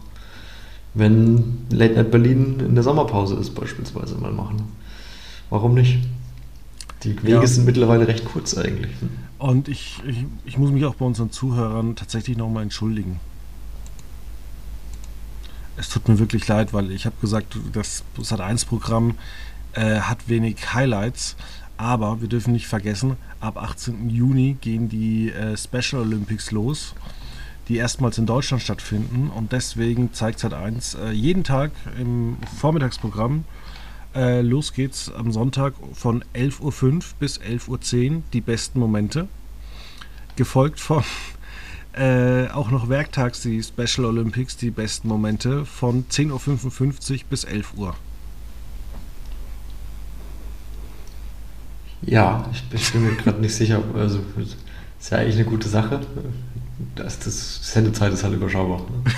wenn 0.95 1.67
Late-Night 1.71 2.11
Berlin 2.11 2.61
in 2.61 2.75
der 2.75 2.85
Sommerpause 2.85 3.37
ist, 3.37 3.55
beispielsweise 3.55 4.17
mal 4.17 4.33
machen. 4.33 4.63
Warum 5.49 5.75
nicht? 5.75 5.99
Die 7.03 7.17
Wege 7.23 7.33
ja. 7.33 7.47
sind 7.47 7.65
mittlerweile 7.65 8.07
recht 8.07 8.25
kurz 8.25 8.57
eigentlich. 8.57 8.91
Ne? 9.01 9.09
Und 9.39 9.69
ich, 9.69 10.01
ich, 10.07 10.27
ich 10.45 10.59
muss 10.59 10.71
mich 10.71 10.85
auch 10.85 10.95
bei 10.97 11.05
unseren 11.07 11.31
Zuhörern 11.31 11.97
tatsächlich 11.97 12.37
nochmal 12.37 12.63
entschuldigen. 12.63 13.19
Es 15.77 15.89
tut 15.89 16.09
mir 16.09 16.19
wirklich 16.19 16.47
leid, 16.47 16.75
weil 16.75 16.91
ich 16.91 17.07
habe 17.07 17.17
gesagt, 17.23 17.57
das 17.73 18.05
Sat1-Programm 18.19 19.15
äh, 19.73 20.01
hat 20.01 20.29
wenig 20.29 20.75
Highlights. 20.75 21.37
Aber 21.81 22.21
wir 22.21 22.29
dürfen 22.29 22.53
nicht 22.53 22.67
vergessen, 22.67 23.17
ab 23.41 23.57
18. 23.57 24.11
Juni 24.11 24.59
gehen 24.61 24.91
die 24.91 25.31
äh, 25.31 25.57
Special 25.57 26.03
Olympics 26.03 26.51
los, 26.51 26.95
die 27.69 27.77
erstmals 27.77 28.19
in 28.19 28.27
Deutschland 28.27 28.63
stattfinden. 28.63 29.31
Und 29.35 29.53
deswegen 29.53 30.13
zeigt 30.13 30.45
Sat1 30.45 30.99
äh, 30.99 31.13
jeden 31.13 31.43
Tag 31.43 31.71
im 31.99 32.37
Vormittagsprogramm. 32.59 33.45
Äh, 34.15 34.43
los 34.43 34.75
geht's 34.75 35.11
am 35.11 35.33
Sonntag 35.33 35.73
von 35.95 36.23
11.05 36.35 36.61
Uhr 36.61 37.03
bis 37.19 37.41
11.10 37.41 38.11
Uhr 38.17 38.23
die 38.35 38.43
besten 38.43 38.79
Momente. 38.79 39.27
Gefolgt 40.37 40.81
von 40.81 41.03
äh, 41.95 42.49
auch 42.49 42.71
noch 42.71 42.91
werktags 42.91 43.41
die 43.41 43.63
Special 43.63 44.05
Olympics, 44.05 44.59
die 44.59 44.71
besten 44.71 45.09
Momente 45.09 45.65
von 45.65 46.05
10.55 46.11 46.31
Uhr 47.13 47.21
bis 47.31 47.45
11 47.45 47.73
Uhr. 47.79 47.97
Ja, 52.03 52.49
ich, 52.73 52.93
bin 52.93 53.05
mir 53.05 53.15
gerade 53.17 53.41
nicht 53.41 53.55
sicher. 53.55 53.83
Also, 53.95 54.21
ist 54.39 55.11
ja 55.11 55.19
eigentlich 55.19 55.37
eine 55.37 55.45
gute 55.45 55.69
Sache. 55.69 56.01
Das, 56.95 57.19
das 57.19 57.73
Sendezeit 57.73 58.13
ist 58.13 58.25
halt 58.25 58.35
überschaubar. 58.35 58.79
Ne? 58.79 59.13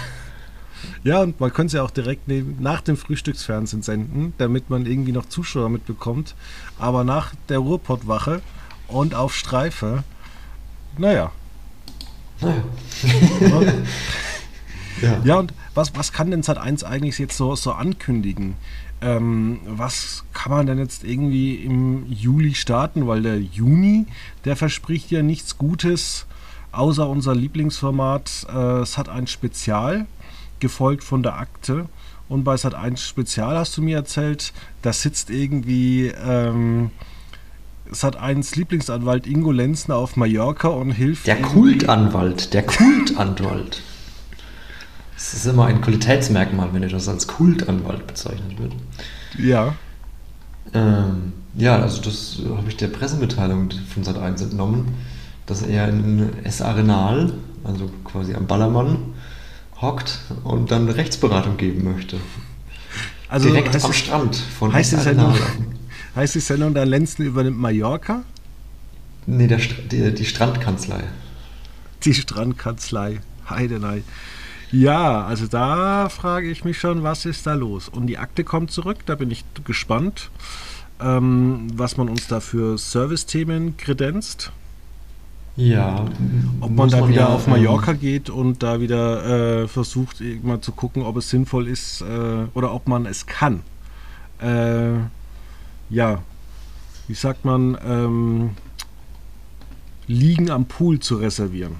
Ja, 1.04 1.20
und 1.20 1.40
man 1.40 1.52
könnte 1.52 1.68
es 1.68 1.72
ja 1.74 1.82
auch 1.82 1.90
direkt 1.90 2.28
neben, 2.28 2.56
nach 2.60 2.80
dem 2.80 2.96
Frühstücksfernsehen 2.96 3.82
senden, 3.82 4.34
damit 4.38 4.70
man 4.70 4.86
irgendwie 4.86 5.12
noch 5.12 5.26
Zuschauer 5.26 5.68
mitbekommt. 5.68 6.34
Aber 6.78 7.02
nach 7.02 7.34
der 7.48 7.58
Ruhrpottwache 7.58 8.40
und 8.88 9.14
auf 9.14 9.34
Streife, 9.34 10.04
naja. 10.98 11.32
Naja. 12.40 12.62
ja. 15.00 15.20
ja, 15.24 15.36
und 15.36 15.54
was, 15.74 15.94
was 15.94 16.12
kann 16.12 16.30
denn 16.30 16.42
Sat1 16.42 16.84
eigentlich 16.84 17.18
jetzt 17.18 17.36
so, 17.36 17.54
so 17.54 17.72
ankündigen? 17.72 18.56
ähm, 19.02 19.58
was 19.66 20.24
kann 20.32 20.52
man 20.52 20.66
denn 20.66 20.78
jetzt 20.78 21.04
irgendwie 21.04 21.56
im 21.56 22.06
Juli 22.10 22.54
starten? 22.54 23.06
Weil 23.06 23.22
der 23.22 23.40
Juni, 23.40 24.06
der 24.44 24.56
verspricht 24.56 25.10
ja 25.10 25.22
nichts 25.22 25.58
Gutes, 25.58 26.26
außer 26.70 27.08
unser 27.08 27.34
Lieblingsformat. 27.34 28.46
Äh, 28.54 28.80
es 28.80 28.96
hat 28.96 29.08
ein 29.08 29.26
Spezial, 29.26 30.06
gefolgt 30.60 31.02
von 31.02 31.22
der 31.22 31.36
Akte. 31.36 31.86
Und 32.28 32.44
bei 32.44 32.56
Sat 32.56 32.74
1 32.74 33.02
Spezial 33.02 33.58
hast 33.58 33.76
du 33.76 33.82
mir 33.82 33.96
erzählt, 33.96 34.52
da 34.82 34.92
sitzt 34.92 35.28
irgendwie 35.28 36.12
ähm, 36.24 36.90
Sat 37.90 38.16
1 38.16 38.54
Lieblingsanwalt 38.54 39.26
Ingo 39.26 39.50
Lenzner 39.50 39.96
auf 39.96 40.16
Mallorca 40.16 40.68
und 40.68 40.92
hilft. 40.92 41.26
Der 41.26 41.42
Kultanwalt, 41.42 42.54
der 42.54 42.62
Kultanwalt. 42.62 43.82
Es 45.24 45.34
ist 45.34 45.46
immer 45.46 45.66
ein 45.66 45.80
Qualitätsmerkmal, 45.80 46.70
wenn 46.72 46.82
etwas 46.82 47.08
als 47.08 47.28
Kultanwalt 47.28 48.08
bezeichnet 48.08 48.58
wird. 48.58 48.72
Ja. 49.38 49.76
Ähm, 50.74 51.32
ja, 51.54 51.78
also 51.80 52.02
das 52.02 52.38
habe 52.44 52.68
ich 52.68 52.76
der 52.76 52.88
Pressemitteilung 52.88 53.70
von 53.70 54.02
Sat1 54.02 54.42
entnommen, 54.42 54.94
dass 55.46 55.62
er 55.62 55.88
in 55.88 56.44
S. 56.44 56.60
Arenal, 56.60 57.34
also 57.62 57.88
quasi 58.04 58.34
am 58.34 58.48
Ballermann, 58.48 58.96
hockt 59.80 60.18
und 60.42 60.72
dann 60.72 60.88
Rechtsberatung 60.88 61.56
geben 61.56 61.84
möchte. 61.84 62.16
Also 63.28 63.48
Direkt 63.48 63.82
am 63.82 63.92
Strand 63.92 64.34
von 64.36 64.72
heißt 64.72 64.92
S. 64.92 65.06
Arenal. 65.06 65.34
heißt 66.16 66.34
die 66.34 66.40
Sendung, 66.40 66.74
da 66.74 66.82
Lenzen 66.82 67.24
übernimmt 67.24 67.58
Mallorca? 67.58 68.24
Nee, 69.26 69.46
der, 69.46 69.58
die, 69.58 70.12
die 70.12 70.24
Strandkanzlei. 70.24 71.04
Die 72.04 72.12
Strandkanzlei. 72.12 73.20
Heidenei. 73.48 74.02
Ja, 74.72 75.24
also 75.24 75.46
da 75.46 76.08
frage 76.08 76.50
ich 76.50 76.64
mich 76.64 76.78
schon, 76.78 77.02
was 77.02 77.26
ist 77.26 77.46
da 77.46 77.52
los? 77.52 77.90
Und 77.90 78.06
die 78.06 78.16
Akte 78.16 78.42
kommt 78.42 78.70
zurück, 78.70 78.98
da 79.04 79.14
bin 79.14 79.30
ich 79.30 79.44
gespannt, 79.64 80.30
ähm, 80.98 81.68
was 81.74 81.98
man 81.98 82.08
uns 82.08 82.26
da 82.26 82.40
für 82.40 82.78
Service-Themen 82.78 83.76
kredenzt. 83.76 84.50
Ja. 85.56 86.06
Ob 86.60 86.70
man 86.70 86.88
da 86.88 87.00
man 87.00 87.10
wieder 87.10 87.20
ja, 87.20 87.28
auf 87.28 87.46
Mallorca 87.46 87.92
ähm, 87.92 88.00
geht 88.00 88.30
und 88.30 88.62
da 88.62 88.80
wieder 88.80 89.62
äh, 89.62 89.68
versucht, 89.68 90.22
mal 90.42 90.62
zu 90.62 90.72
gucken, 90.72 91.02
ob 91.02 91.18
es 91.18 91.28
sinnvoll 91.28 91.68
ist 91.68 92.00
äh, 92.00 92.46
oder 92.54 92.72
ob 92.72 92.88
man 92.88 93.04
es 93.04 93.26
kann. 93.26 93.60
Äh, 94.40 94.94
ja, 95.90 96.22
wie 97.08 97.14
sagt 97.14 97.44
man, 97.44 97.76
ähm, 97.84 98.50
Liegen 100.06 100.50
am 100.50 100.64
Pool 100.64 100.98
zu 101.00 101.16
reservieren. 101.16 101.76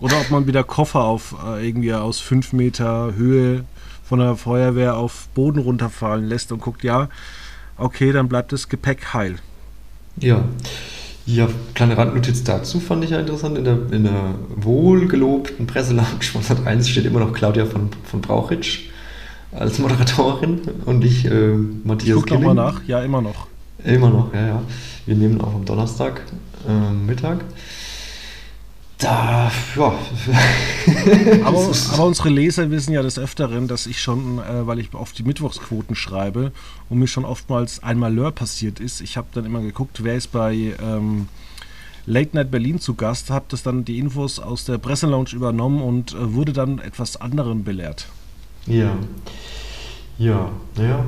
Oder 0.00 0.20
ob 0.20 0.30
man 0.30 0.46
wieder 0.46 0.64
Koffer 0.64 1.04
auf 1.04 1.34
äh, 1.46 1.66
irgendwie 1.66 1.92
aus 1.92 2.20
5 2.20 2.52
Meter 2.52 3.14
Höhe 3.14 3.64
von 4.02 4.18
der 4.18 4.36
Feuerwehr 4.36 4.96
auf 4.96 5.28
Boden 5.34 5.60
runterfallen 5.60 6.24
lässt 6.24 6.52
und 6.52 6.60
guckt, 6.60 6.82
ja, 6.82 7.08
okay, 7.76 8.12
dann 8.12 8.28
bleibt 8.28 8.52
das 8.52 8.68
Gepäck 8.68 9.12
heil. 9.12 9.36
Ja. 10.16 10.44
Ja, 11.26 11.48
kleine 11.74 11.96
Randnotiz 11.96 12.42
dazu 12.42 12.80
fand 12.80 13.04
ich 13.04 13.10
ja 13.10 13.20
interessant. 13.20 13.56
In 13.56 13.64
der, 13.64 13.78
in 13.92 14.04
der 14.04 14.34
wohlgelobten 14.56 15.66
Presselounge 15.66 16.24
von 16.32 16.42
Sat 16.42 16.66
1 16.66 16.88
steht 16.88 17.04
immer 17.04 17.20
noch 17.20 17.32
Claudia 17.32 17.66
von, 17.66 17.90
von 18.04 18.20
Brauchitsch 18.20 18.86
als 19.52 19.78
Moderatorin 19.78 20.60
und 20.86 21.04
ich, 21.04 21.26
äh, 21.26 21.52
Matthias 21.84 22.16
Ich 22.18 22.22
guck 22.24 22.30
nochmal 22.30 22.54
nach, 22.54 22.82
ja, 22.84 23.00
immer 23.02 23.20
noch. 23.20 23.46
Immer 23.84 24.10
noch, 24.10 24.34
ja, 24.34 24.46
ja. 24.46 24.62
Wir 25.06 25.14
nehmen 25.14 25.40
auch 25.40 25.54
am 25.54 25.64
Donnerstag 25.64 26.22
äh, 26.68 26.92
Mittag. 26.92 27.44
Da, 29.00 29.50
ja. 29.76 29.82
aber, 31.44 31.72
aber, 31.92 32.04
unsere 32.04 32.28
Leser 32.28 32.70
wissen 32.70 32.92
ja 32.92 33.02
des 33.02 33.18
Öfteren, 33.18 33.66
dass 33.66 33.86
ich 33.86 34.02
schon, 34.02 34.38
äh, 34.38 34.66
weil 34.66 34.78
ich 34.78 34.92
auf 34.92 35.12
die 35.12 35.22
Mittwochsquoten 35.22 35.96
schreibe 35.96 36.52
und 36.90 36.98
mir 36.98 37.06
schon 37.06 37.24
oftmals 37.24 37.82
ein 37.82 37.98
Malheur 37.98 38.30
passiert 38.30 38.78
ist. 38.78 39.00
Ich 39.00 39.16
habe 39.16 39.28
dann 39.32 39.46
immer 39.46 39.62
geguckt, 39.62 40.04
wer 40.04 40.16
ist 40.16 40.28
bei 40.32 40.74
ähm, 40.82 41.28
Late 42.04 42.36
Night 42.36 42.50
Berlin 42.50 42.78
zu 42.78 42.94
Gast, 42.94 43.30
habe 43.30 43.46
das 43.48 43.62
dann 43.62 43.86
die 43.86 43.98
Infos 43.98 44.38
aus 44.38 44.66
der 44.66 44.76
Presselounge 44.76 45.30
übernommen 45.32 45.80
und 45.80 46.12
äh, 46.12 46.34
wurde 46.34 46.52
dann 46.52 46.78
etwas 46.78 47.18
anderen 47.18 47.64
belehrt. 47.64 48.06
Ja. 48.66 48.96
Ja, 50.18 50.50
naja. 50.76 51.04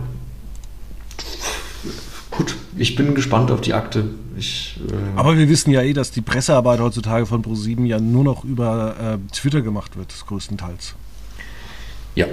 Ich 2.77 2.95
bin 2.95 3.15
gespannt 3.15 3.51
auf 3.51 3.61
die 3.61 3.75
Akte. 3.75 4.05
Ich, 4.37 4.81
äh 4.89 5.19
Aber 5.19 5.37
wir 5.37 5.49
wissen 5.49 5.71
ja 5.71 5.83
eh, 5.83 5.93
dass 5.93 6.11
die 6.11 6.23
Pressearbeit 6.23 6.81
heutzutage 6.81 7.27
von 7.27 7.43
ProSieben 7.43 7.87
ja 7.87 8.01
nur 8.01 8.25
noch 8.25 8.45
über 8.45 8.97
äh, 8.99 9.33
Twitter 9.33 9.61
gemacht 9.63 9.97
wird, 9.97 10.15
größtenteils. 10.27 10.95
Ja, 12.15 12.27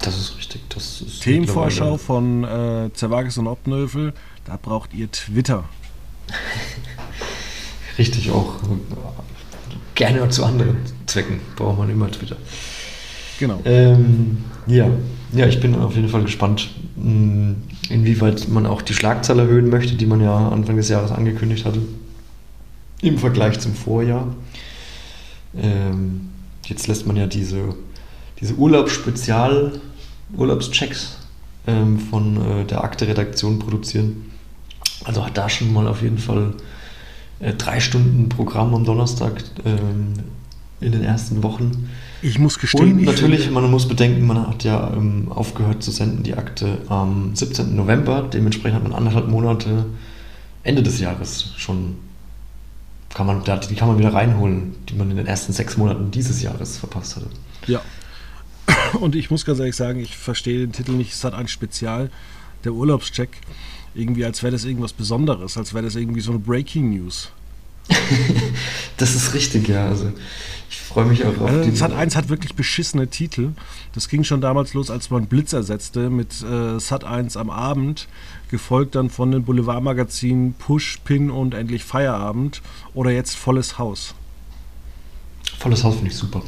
das 0.00 0.18
ist 0.18 0.36
richtig. 0.38 0.62
Das 0.70 1.00
ist 1.00 1.22
Themenvorschau 1.22 1.96
von 1.98 2.44
äh, 2.44 2.90
Zerwages 2.94 3.38
und 3.38 3.46
Obnöfel, 3.46 4.12
da 4.44 4.58
braucht 4.60 4.94
ihr 4.94 5.10
Twitter. 5.10 5.64
richtig, 7.98 8.30
auch 8.30 8.54
gerne 9.94 10.28
zu 10.28 10.44
anderen 10.44 10.76
Zwecken 11.06 11.40
braucht 11.56 11.78
man 11.78 11.90
immer 11.90 12.10
Twitter. 12.10 12.36
Genau. 13.38 13.60
Ähm, 13.64 14.44
ja. 14.66 14.88
Ja, 15.32 15.46
ich 15.46 15.60
bin 15.60 15.74
auf 15.74 15.94
jeden 15.96 16.08
Fall 16.08 16.22
gespannt, 16.22 16.70
mm, 16.96 17.52
inwieweit 17.90 18.48
man 18.48 18.66
auch 18.66 18.82
die 18.82 18.94
Schlagzahl 18.94 19.38
erhöhen 19.38 19.68
möchte, 19.68 19.94
die 19.94 20.06
man 20.06 20.20
ja 20.20 20.48
Anfang 20.48 20.76
des 20.76 20.88
Jahres 20.88 21.10
angekündigt 21.10 21.64
hatte, 21.64 21.80
im 23.02 23.18
Vergleich 23.18 23.58
zum 23.60 23.74
Vorjahr. 23.74 24.28
Ähm, 25.56 26.30
jetzt 26.66 26.86
lässt 26.86 27.06
man 27.06 27.16
ja 27.16 27.26
diese, 27.26 27.74
diese 28.40 28.54
Urlaubsspezial, 28.54 29.80
Urlaubschecks 30.36 31.18
ähm, 31.66 31.98
von 31.98 32.36
äh, 32.36 32.64
der 32.64 32.82
Akte-Redaktion 32.82 33.58
produzieren. 33.58 34.30
Also 35.04 35.24
hat 35.24 35.36
da 35.36 35.48
schon 35.48 35.72
mal 35.72 35.86
auf 35.86 36.02
jeden 36.02 36.18
Fall 36.18 36.54
äh, 37.40 37.52
drei 37.54 37.80
Stunden 37.80 38.28
Programm 38.28 38.74
am 38.74 38.84
Donnerstag 38.84 39.44
ähm, 39.64 40.14
in 40.84 40.92
den 40.92 41.02
ersten 41.02 41.42
Wochen. 41.42 41.88
Ich 42.22 42.38
muss 42.38 42.58
gestehen. 42.58 42.98
Und 42.98 43.02
natürlich, 43.02 43.50
man 43.50 43.70
muss 43.70 43.88
bedenken, 43.88 44.26
man 44.26 44.46
hat 44.46 44.64
ja 44.64 44.92
ähm, 44.94 45.30
aufgehört 45.30 45.82
zu 45.82 45.90
senden, 45.90 46.22
die 46.22 46.34
Akte 46.34 46.78
am 46.88 47.34
17. 47.34 47.74
November. 47.74 48.28
Dementsprechend 48.32 48.76
hat 48.76 48.82
man 48.82 48.92
anderthalb 48.92 49.28
Monate 49.28 49.86
Ende 50.62 50.82
des 50.82 51.00
Jahres 51.00 51.52
schon, 51.56 51.96
kann 53.10 53.26
man, 53.26 53.42
die 53.44 53.74
kann 53.74 53.88
man 53.88 53.98
wieder 53.98 54.14
reinholen, 54.14 54.74
die 54.88 54.94
man 54.94 55.10
in 55.10 55.16
den 55.16 55.26
ersten 55.26 55.52
sechs 55.52 55.76
Monaten 55.76 56.10
dieses 56.10 56.42
Jahres 56.42 56.78
verpasst 56.78 57.16
hatte. 57.16 57.26
Ja. 57.66 57.82
Und 59.00 59.14
ich 59.14 59.30
muss 59.30 59.44
ganz 59.44 59.58
ehrlich 59.58 59.76
sagen, 59.76 60.00
ich 60.00 60.16
verstehe 60.16 60.60
den 60.60 60.72
Titel 60.72 60.92
nicht. 60.92 61.12
Es 61.12 61.24
hat 61.24 61.34
ein 61.34 61.48
Spezial, 61.48 62.10
der 62.64 62.72
Urlaubscheck. 62.72 63.30
Irgendwie, 63.94 64.24
als 64.24 64.42
wäre 64.42 64.52
das 64.52 64.64
irgendwas 64.64 64.92
Besonderes, 64.92 65.56
als 65.56 65.74
wäre 65.74 65.84
das 65.84 65.94
irgendwie 65.94 66.20
so 66.20 66.32
eine 66.32 66.40
Breaking 66.40 66.90
News. 66.90 67.30
das 68.96 69.14
ist 69.14 69.34
richtig, 69.34 69.68
ja. 69.68 69.86
Also 69.88 70.12
ich 70.70 70.76
freue 70.76 71.04
mich 71.04 71.24
auch 71.24 71.40
auf 71.40 71.50
also, 71.50 71.70
die. 71.70 71.76
Sat 71.76 71.92
1 71.92 72.16
hat 72.16 72.28
wirklich 72.28 72.54
beschissene 72.54 73.08
Titel. 73.08 73.52
Das 73.92 74.08
ging 74.08 74.24
schon 74.24 74.40
damals 74.40 74.74
los, 74.74 74.90
als 74.90 75.10
man 75.10 75.26
Blitz 75.26 75.52
ersetzte 75.52 76.10
mit 76.10 76.42
äh, 76.42 76.78
Sat 76.80 77.04
1 77.04 77.36
am 77.36 77.50
Abend, 77.50 78.08
gefolgt 78.50 78.94
dann 78.94 79.10
von 79.10 79.30
den 79.30 79.44
Boulevardmagazinen 79.44 80.54
Push, 80.54 80.98
Pin 81.04 81.30
und 81.30 81.54
endlich 81.54 81.84
Feierabend 81.84 82.62
oder 82.94 83.10
jetzt 83.10 83.36
Volles 83.36 83.78
Haus. 83.78 84.14
Volles 85.58 85.84
Haus 85.84 85.94
finde 85.96 86.10
ich 86.10 86.16
super. 86.16 86.42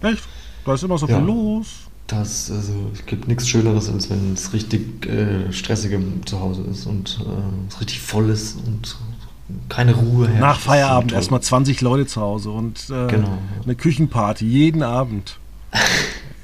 Echt? 0.00 0.22
Da 0.64 0.74
ist 0.74 0.84
immer 0.84 0.98
so 0.98 1.06
ja. 1.06 1.18
viel 1.18 1.26
los. 1.26 1.66
Das, 2.06 2.50
also, 2.50 2.90
es 2.92 3.06
gibt 3.06 3.28
nichts 3.28 3.48
Schöneres, 3.48 3.88
als 3.88 4.10
wenn 4.10 4.34
es 4.34 4.52
richtig 4.52 5.06
äh, 5.06 5.52
stressig 5.52 5.98
zu 6.26 6.40
Hause 6.40 6.62
ist 6.70 6.86
und 6.86 7.20
äh, 7.24 7.68
es 7.68 7.80
richtig 7.80 8.00
voll 8.00 8.28
ist 8.28 8.56
und 8.66 8.96
keine 9.68 9.94
Ruhe 9.94 10.28
herrscht. 10.28 10.40
Nach 10.40 10.58
Feierabend 10.58 11.12
erstmal 11.12 11.40
20 11.40 11.80
Leute 11.80 12.06
zu 12.06 12.20
Hause 12.20 12.50
und 12.50 12.88
äh, 12.90 13.08
genau. 13.08 13.38
eine 13.64 13.74
Küchenparty 13.74 14.46
jeden 14.46 14.82
Abend. 14.82 15.38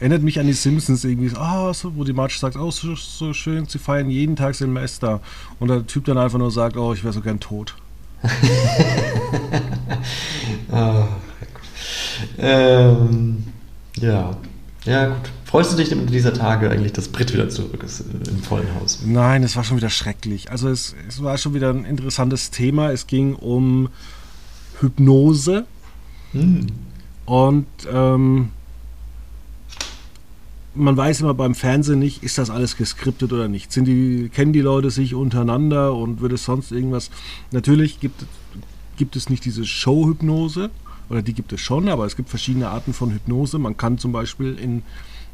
Erinnert 0.00 0.22
mich 0.22 0.38
an 0.38 0.46
die 0.46 0.52
Simpsons 0.52 1.02
irgendwie, 1.04 1.32
oh, 1.37 1.72
so, 1.72 1.96
wo 1.96 2.04
die 2.04 2.12
Marge 2.12 2.34
sagt, 2.38 2.56
oh, 2.56 2.70
so, 2.70 2.94
so, 2.94 3.32
schön, 3.32 3.66
sie 3.66 3.78
feiern 3.78 4.11
jeden 4.11 4.37
Tag 4.37 4.54
Silvester. 4.54 5.20
Und 5.58 5.68
der 5.68 5.84
Typ 5.87 6.04
dann 6.04 6.18
einfach 6.18 6.38
nur 6.38 6.52
sagt, 6.52 6.76
oh, 6.76 6.92
ich 6.92 7.02
wäre 7.02 7.12
so 7.12 7.20
gern 7.20 7.40
tot. 7.40 7.74
oh, 10.72 11.04
ähm, 12.38 13.44
ja, 13.96 14.37
ja, 14.84 15.06
gut. 15.06 15.30
Freust 15.48 15.72
du 15.72 15.76
dich 15.78 15.88
denn 15.88 16.06
dieser 16.06 16.34
Tage 16.34 16.70
eigentlich, 16.70 16.92
dass 16.92 17.08
Brit 17.08 17.32
wieder 17.32 17.48
zurück 17.48 17.82
ist 17.82 18.04
im 18.28 18.42
vollen 18.42 18.68
Haus? 18.74 19.00
Nein, 19.06 19.42
es 19.42 19.56
war 19.56 19.64
schon 19.64 19.78
wieder 19.78 19.88
schrecklich. 19.88 20.50
Also 20.50 20.68
es, 20.68 20.94
es 21.08 21.22
war 21.22 21.38
schon 21.38 21.54
wieder 21.54 21.70
ein 21.70 21.87
interessantes 21.87 22.50
Thema. 22.50 22.90
Es 22.90 23.06
ging 23.06 23.34
um 23.34 23.88
Hypnose. 24.80 25.64
Hm. 26.32 26.66
Und 27.24 27.66
ähm, 27.90 28.50
man 30.74 30.98
weiß 30.98 31.22
immer 31.22 31.32
beim 31.32 31.54
Fernsehen 31.54 31.98
nicht, 31.98 32.22
ist 32.22 32.37
das 32.37 32.50
alles 32.50 32.76
geskriptet 32.76 33.32
oder 33.32 33.48
nicht. 33.48 33.72
Sind 33.72 33.87
die, 33.87 34.28
kennen 34.28 34.52
die 34.52 34.61
Leute 34.61 34.90
sich 34.90 35.14
untereinander 35.14 35.94
und 35.94 36.20
wird 36.20 36.32
es 36.34 36.44
sonst 36.44 36.72
irgendwas. 36.72 37.11
Natürlich 37.52 38.00
gibt, 38.00 38.26
gibt 38.98 39.16
es 39.16 39.30
nicht 39.30 39.46
diese 39.46 39.64
Show-Hypnose, 39.64 40.68
oder 41.08 41.22
die 41.22 41.32
gibt 41.32 41.54
es 41.54 41.61
schon, 41.62 41.88
aber 41.88 42.04
es 42.04 42.16
gibt 42.16 42.28
verschiedene 42.28 42.68
Arten 42.68 42.92
von 42.92 43.11
Hypnose. 43.11 43.58
Man 43.58 43.78
kann 43.78 43.96
zum 43.96 44.12
Beispiel 44.12 44.58
in 44.58 44.82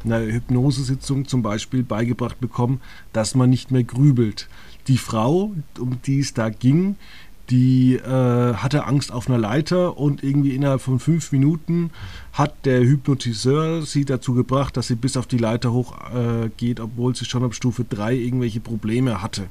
einer 0.05 0.21
Hypnosesitzung 0.21 1.27
zum 1.27 1.41
Beispiel 1.41 1.83
beigebracht 1.83 2.39
bekommen, 2.39 2.81
dass 3.13 3.35
man 3.35 3.49
nicht 3.49 3.71
mehr 3.71 3.83
grübelt. 3.83 4.47
Die 4.87 4.97
Frau, 4.97 5.53
um 5.79 6.01
die 6.05 6.19
es 6.19 6.33
da 6.33 6.49
ging, 6.49 6.95
die 7.49 7.95
äh, 7.95 8.53
hatte 8.55 8.85
Angst 8.85 9.11
auf 9.11 9.27
einer 9.27 9.37
Leiter 9.37 9.97
und 9.97 10.23
irgendwie 10.23 10.55
innerhalb 10.55 10.81
von 10.81 10.99
fünf 10.99 11.31
Minuten 11.31 11.91
hat 12.33 12.65
der 12.65 12.81
Hypnotiseur 12.81 13.83
sie 13.83 14.05
dazu 14.05 14.33
gebracht, 14.33 14.77
dass 14.77 14.87
sie 14.87 14.95
bis 14.95 15.15
auf 15.15 15.27
die 15.27 15.37
Leiter 15.37 15.71
hochgeht, 15.71 16.79
äh, 16.79 16.81
obwohl 16.81 17.15
sie 17.15 17.25
schon 17.25 17.43
ab 17.43 17.53
Stufe 17.53 17.85
3 17.87 18.15
irgendwelche 18.15 18.59
Probleme 18.59 19.21
hatte. 19.21 19.43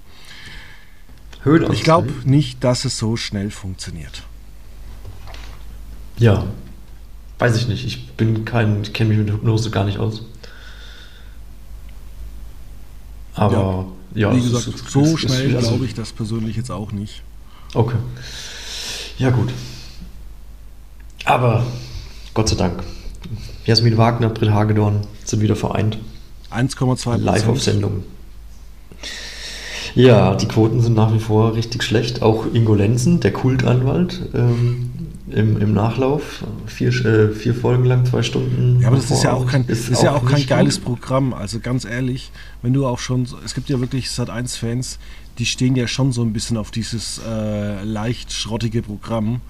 Ich 1.73 1.83
glaube 1.83 2.11
nicht, 2.25 2.65
dass 2.65 2.85
es 2.85 2.99
so 2.99 3.17
schnell 3.17 3.51
funktioniert. 3.51 4.23
Ja, 6.17 6.47
weiß 7.39 7.57
ich 7.57 7.69
nicht. 7.69 7.85
Ich 7.85 8.13
bin 8.13 8.45
kein, 8.45 8.83
ich 8.83 8.93
kenne 8.93 9.11
mich 9.11 9.19
mit 9.19 9.31
Hypnose 9.31 9.71
gar 9.71 9.85
nicht 9.85 9.99
aus. 9.99 10.25
Aber 13.35 13.87
ja, 14.15 14.31
ja 14.31 14.37
wie 14.37 14.43
gesagt, 14.43 14.69
ist, 14.69 14.91
so 14.91 15.03
ist, 15.03 15.21
schnell 15.21 15.57
also, 15.57 15.69
glaube 15.69 15.87
ich 15.87 15.95
das 15.95 16.13
persönlich 16.13 16.57
jetzt 16.57 16.71
auch 16.71 16.93
nicht. 16.93 17.23
Okay. 17.75 17.97
Ja, 19.19 19.31
gut. 19.31 19.51
Aber 21.25 21.65
Gott 22.35 22.49
sei 22.49 22.57
Dank. 22.57 22.83
Jasmin 23.65 23.97
Wagner, 23.97 24.29
Britt 24.29 24.51
Hagedorn 24.51 25.07
sind 25.25 25.41
wieder 25.41 25.57
vereint. 25.57 25.99
1,2 26.51 27.17
Live 27.17 27.49
auf 27.49 27.63
Sendung. 27.63 28.05
Ja, 29.95 30.35
die 30.35 30.47
Quoten 30.47 30.81
sind 30.81 30.95
nach 30.95 31.13
wie 31.15 31.21
vor 31.21 31.55
richtig 31.55 31.83
schlecht. 31.83 32.23
Auch 32.23 32.47
Ingo 32.53 32.75
Lenzen, 32.75 33.21
der 33.21 33.33
Kultanwalt, 33.33 34.23
ähm, 34.35 34.91
im, 35.31 35.61
im 35.61 35.73
Nachlauf. 35.73 36.45
Vier, 36.67 36.89
äh, 37.05 37.33
vier 37.33 37.55
Folgen 37.55 37.85
lang, 37.85 38.05
zwei 38.05 38.23
Stunden. 38.23 38.81
Ja, 38.81 38.89
aber 38.89 38.97
das 38.97 39.11
ist 39.11 39.23
ja 39.23 39.33
auch 39.33 39.47
kein, 39.47 39.65
ist, 39.67 39.89
ist 39.89 40.03
ja 40.03 40.15
auch 40.15 40.25
kein 40.25 40.47
geiles 40.47 40.83
gut. 40.83 41.01
Programm. 41.01 41.33
Also 41.33 41.61
ganz 41.61 41.85
ehrlich, 41.85 42.31
wenn 42.63 42.73
du 42.73 42.87
auch 42.87 42.99
schon, 42.99 43.27
es 43.45 43.55
gibt 43.55 43.69
ja 43.69 43.81
wirklich 43.81 44.07
Sat1-Fans, 44.07 44.99
die 45.39 45.47
stehen 45.47 45.77
ja 45.77 45.87
schon 45.87 46.13
so 46.13 46.23
ein 46.23 46.33
bisschen 46.33 46.57
auf 46.57 46.71
dieses 46.71 47.21
äh, 47.27 47.83
leicht 47.85 48.33
schrottige 48.33 48.83
Programm. 48.83 49.41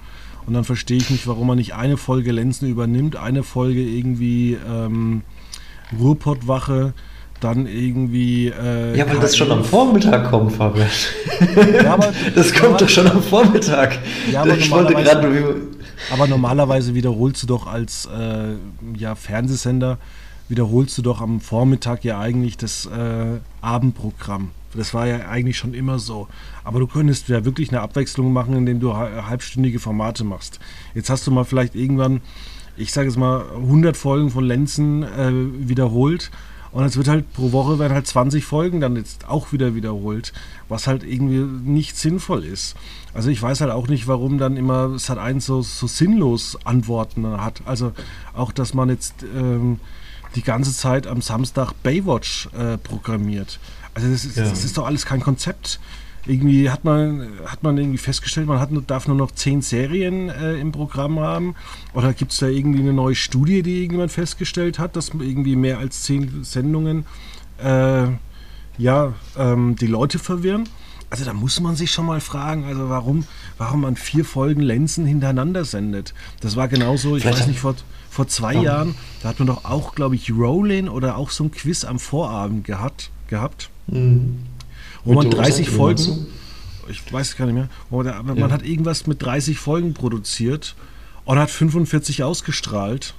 Und 0.46 0.54
dann 0.54 0.64
verstehe 0.64 0.98
ich 0.98 1.08
nicht, 1.08 1.26
warum 1.26 1.46
man 1.46 1.56
nicht 1.56 1.74
eine 1.74 1.96
Folge 1.96 2.32
Lenzen 2.32 2.68
übernimmt, 2.68 3.16
eine 3.16 3.42
Folge 3.42 3.80
irgendwie 3.80 4.58
ähm, 4.68 5.22
Ruhrpottwache 5.98 6.92
dann 7.40 7.66
irgendwie. 7.66 8.48
Äh, 8.48 8.96
ja, 8.96 9.08
weil 9.08 9.20
das 9.20 9.36
schon 9.36 9.50
am 9.50 9.64
Vormittag 9.64 10.30
kommt, 10.30 10.52
Fabian. 10.52 10.88
Ja, 11.82 11.94
aber, 11.94 12.12
das 12.34 12.52
kommt 12.52 12.80
doch 12.80 12.88
schon 12.88 13.06
am 13.06 13.22
Vormittag. 13.22 13.98
Ja, 14.30 14.42
aber 14.42 14.56
ich 14.56 14.70
wollte 14.70 14.94
gerade. 14.94 15.56
Aber 16.12 16.26
normalerweise 16.26 16.94
wiederholst 16.94 17.42
du 17.42 17.46
doch 17.46 17.66
als 17.66 18.06
äh, 18.06 18.54
ja, 18.96 19.14
Fernsehsender, 19.14 19.98
wiederholst 20.48 20.98
du 20.98 21.02
doch 21.02 21.20
am 21.20 21.40
Vormittag 21.40 22.04
ja 22.04 22.18
eigentlich 22.18 22.56
das 22.56 22.86
äh, 22.86 23.38
Abendprogramm. 23.60 24.50
Das 24.74 24.92
war 24.92 25.06
ja 25.06 25.28
eigentlich 25.28 25.56
schon 25.56 25.72
immer 25.72 25.98
so. 25.98 26.28
Aber 26.64 26.80
du 26.80 26.86
könntest 26.86 27.28
ja 27.28 27.44
wirklich 27.44 27.70
eine 27.70 27.80
Abwechslung 27.80 28.32
machen, 28.32 28.56
indem 28.56 28.80
du 28.80 28.94
halbstündige 28.94 29.78
Formate 29.78 30.24
machst. 30.24 30.58
Jetzt 30.94 31.10
hast 31.10 31.26
du 31.26 31.30
mal 31.30 31.44
vielleicht 31.44 31.74
irgendwann, 31.76 32.20
ich 32.76 32.92
sage 32.92 33.08
es 33.08 33.16
mal, 33.16 33.44
100 33.54 33.96
Folgen 33.96 34.30
von 34.30 34.44
Lenzen 34.44 35.02
äh, 35.04 35.30
wiederholt. 35.68 36.30
Und 36.74 36.84
es 36.84 36.96
wird 36.96 37.06
halt 37.06 37.32
pro 37.32 37.52
Woche 37.52 37.78
werden 37.78 37.92
halt 37.92 38.06
20 38.08 38.44
Folgen 38.44 38.80
dann 38.80 38.96
jetzt 38.96 39.28
auch 39.28 39.52
wieder 39.52 39.76
wiederholt, 39.76 40.32
was 40.68 40.88
halt 40.88 41.04
irgendwie 41.04 41.38
nicht 41.38 41.96
sinnvoll 41.96 42.44
ist. 42.44 42.74
Also 43.14 43.30
ich 43.30 43.40
weiß 43.40 43.60
halt 43.60 43.70
auch 43.70 43.86
nicht, 43.86 44.08
warum 44.08 44.38
dann 44.38 44.56
immer 44.56 44.86
Sat1 44.96 45.40
so, 45.40 45.62
so 45.62 45.86
sinnlos 45.86 46.58
Antworten 46.64 47.24
hat. 47.40 47.62
Also 47.64 47.92
auch, 48.32 48.50
dass 48.50 48.74
man 48.74 48.88
jetzt 48.88 49.14
ähm, 49.22 49.78
die 50.34 50.42
ganze 50.42 50.74
Zeit 50.74 51.06
am 51.06 51.22
Samstag 51.22 51.74
Baywatch 51.84 52.48
äh, 52.58 52.76
programmiert. 52.76 53.60
Also 53.94 54.10
das 54.10 54.24
ist, 54.24 54.36
ja. 54.36 54.42
das 54.42 54.64
ist 54.64 54.76
doch 54.76 54.86
alles 54.86 55.06
kein 55.06 55.20
Konzept. 55.20 55.78
Irgendwie 56.26 56.70
hat 56.70 56.84
man, 56.84 57.28
hat 57.44 57.62
man 57.62 57.76
irgendwie 57.76 57.98
festgestellt, 57.98 58.46
man 58.46 58.58
hat, 58.58 58.70
darf 58.86 59.06
nur 59.06 59.16
noch 59.16 59.32
zehn 59.32 59.60
Serien 59.60 60.30
äh, 60.30 60.54
im 60.54 60.72
Programm 60.72 61.20
haben. 61.20 61.54
Oder 61.92 62.14
gibt 62.14 62.32
es 62.32 62.38
da 62.38 62.46
irgendwie 62.46 62.80
eine 62.80 62.92
neue 62.92 63.14
Studie, 63.14 63.62
die 63.62 63.82
irgendjemand 63.82 64.10
festgestellt 64.10 64.78
hat, 64.78 64.96
dass 64.96 65.10
irgendwie 65.10 65.56
mehr 65.56 65.78
als 65.78 66.02
zehn 66.02 66.42
Sendungen 66.44 67.04
äh, 67.62 68.06
ja, 68.78 69.12
ähm, 69.36 69.76
die 69.76 69.86
Leute 69.86 70.18
verwirren? 70.18 70.68
Also 71.10 71.24
da 71.24 71.32
muss 71.32 71.60
man 71.60 71.76
sich 71.76 71.92
schon 71.92 72.06
mal 72.06 72.20
fragen, 72.20 72.64
also 72.64 72.88
warum, 72.88 73.24
warum 73.56 73.82
man 73.82 73.94
vier 73.94 74.24
Folgen 74.24 74.62
Lenzen 74.62 75.06
hintereinander 75.06 75.64
sendet. 75.64 76.14
Das 76.40 76.56
war 76.56 76.66
genauso, 76.66 77.16
ich 77.16 77.22
Vielleicht 77.22 77.40
weiß 77.40 77.46
nicht, 77.46 77.60
vor, 77.60 77.76
vor 78.10 78.26
zwei 78.26 78.54
ja. 78.54 78.62
Jahren, 78.62 78.94
da 79.22 79.28
hat 79.28 79.38
man 79.38 79.46
doch 79.46 79.64
auch, 79.64 79.94
glaube 79.94 80.16
ich, 80.16 80.32
Rollin 80.32 80.88
oder 80.88 81.16
auch 81.16 81.30
so 81.30 81.44
ein 81.44 81.52
Quiz 81.52 81.84
am 81.84 81.98
Vorabend 81.98 82.64
gehabt. 82.64 83.10
gehabt. 83.28 83.70
Mhm. 83.86 84.38
Wo 85.04 85.14
man 85.14 85.30
30 85.30 85.68
Folgen, 85.68 86.26
ich 86.88 87.12
weiß 87.12 87.30
es 87.30 87.36
gar 87.36 87.46
nicht 87.46 87.54
mehr, 87.54 87.68
oder 87.90 88.22
man 88.22 88.36
ja. 88.36 88.50
hat 88.50 88.64
irgendwas 88.64 89.06
mit 89.06 89.22
30 89.22 89.58
Folgen 89.58 89.94
produziert 89.94 90.74
und 91.24 91.38
hat 91.38 91.50
45 91.50 92.22
ausgestrahlt. 92.22 93.14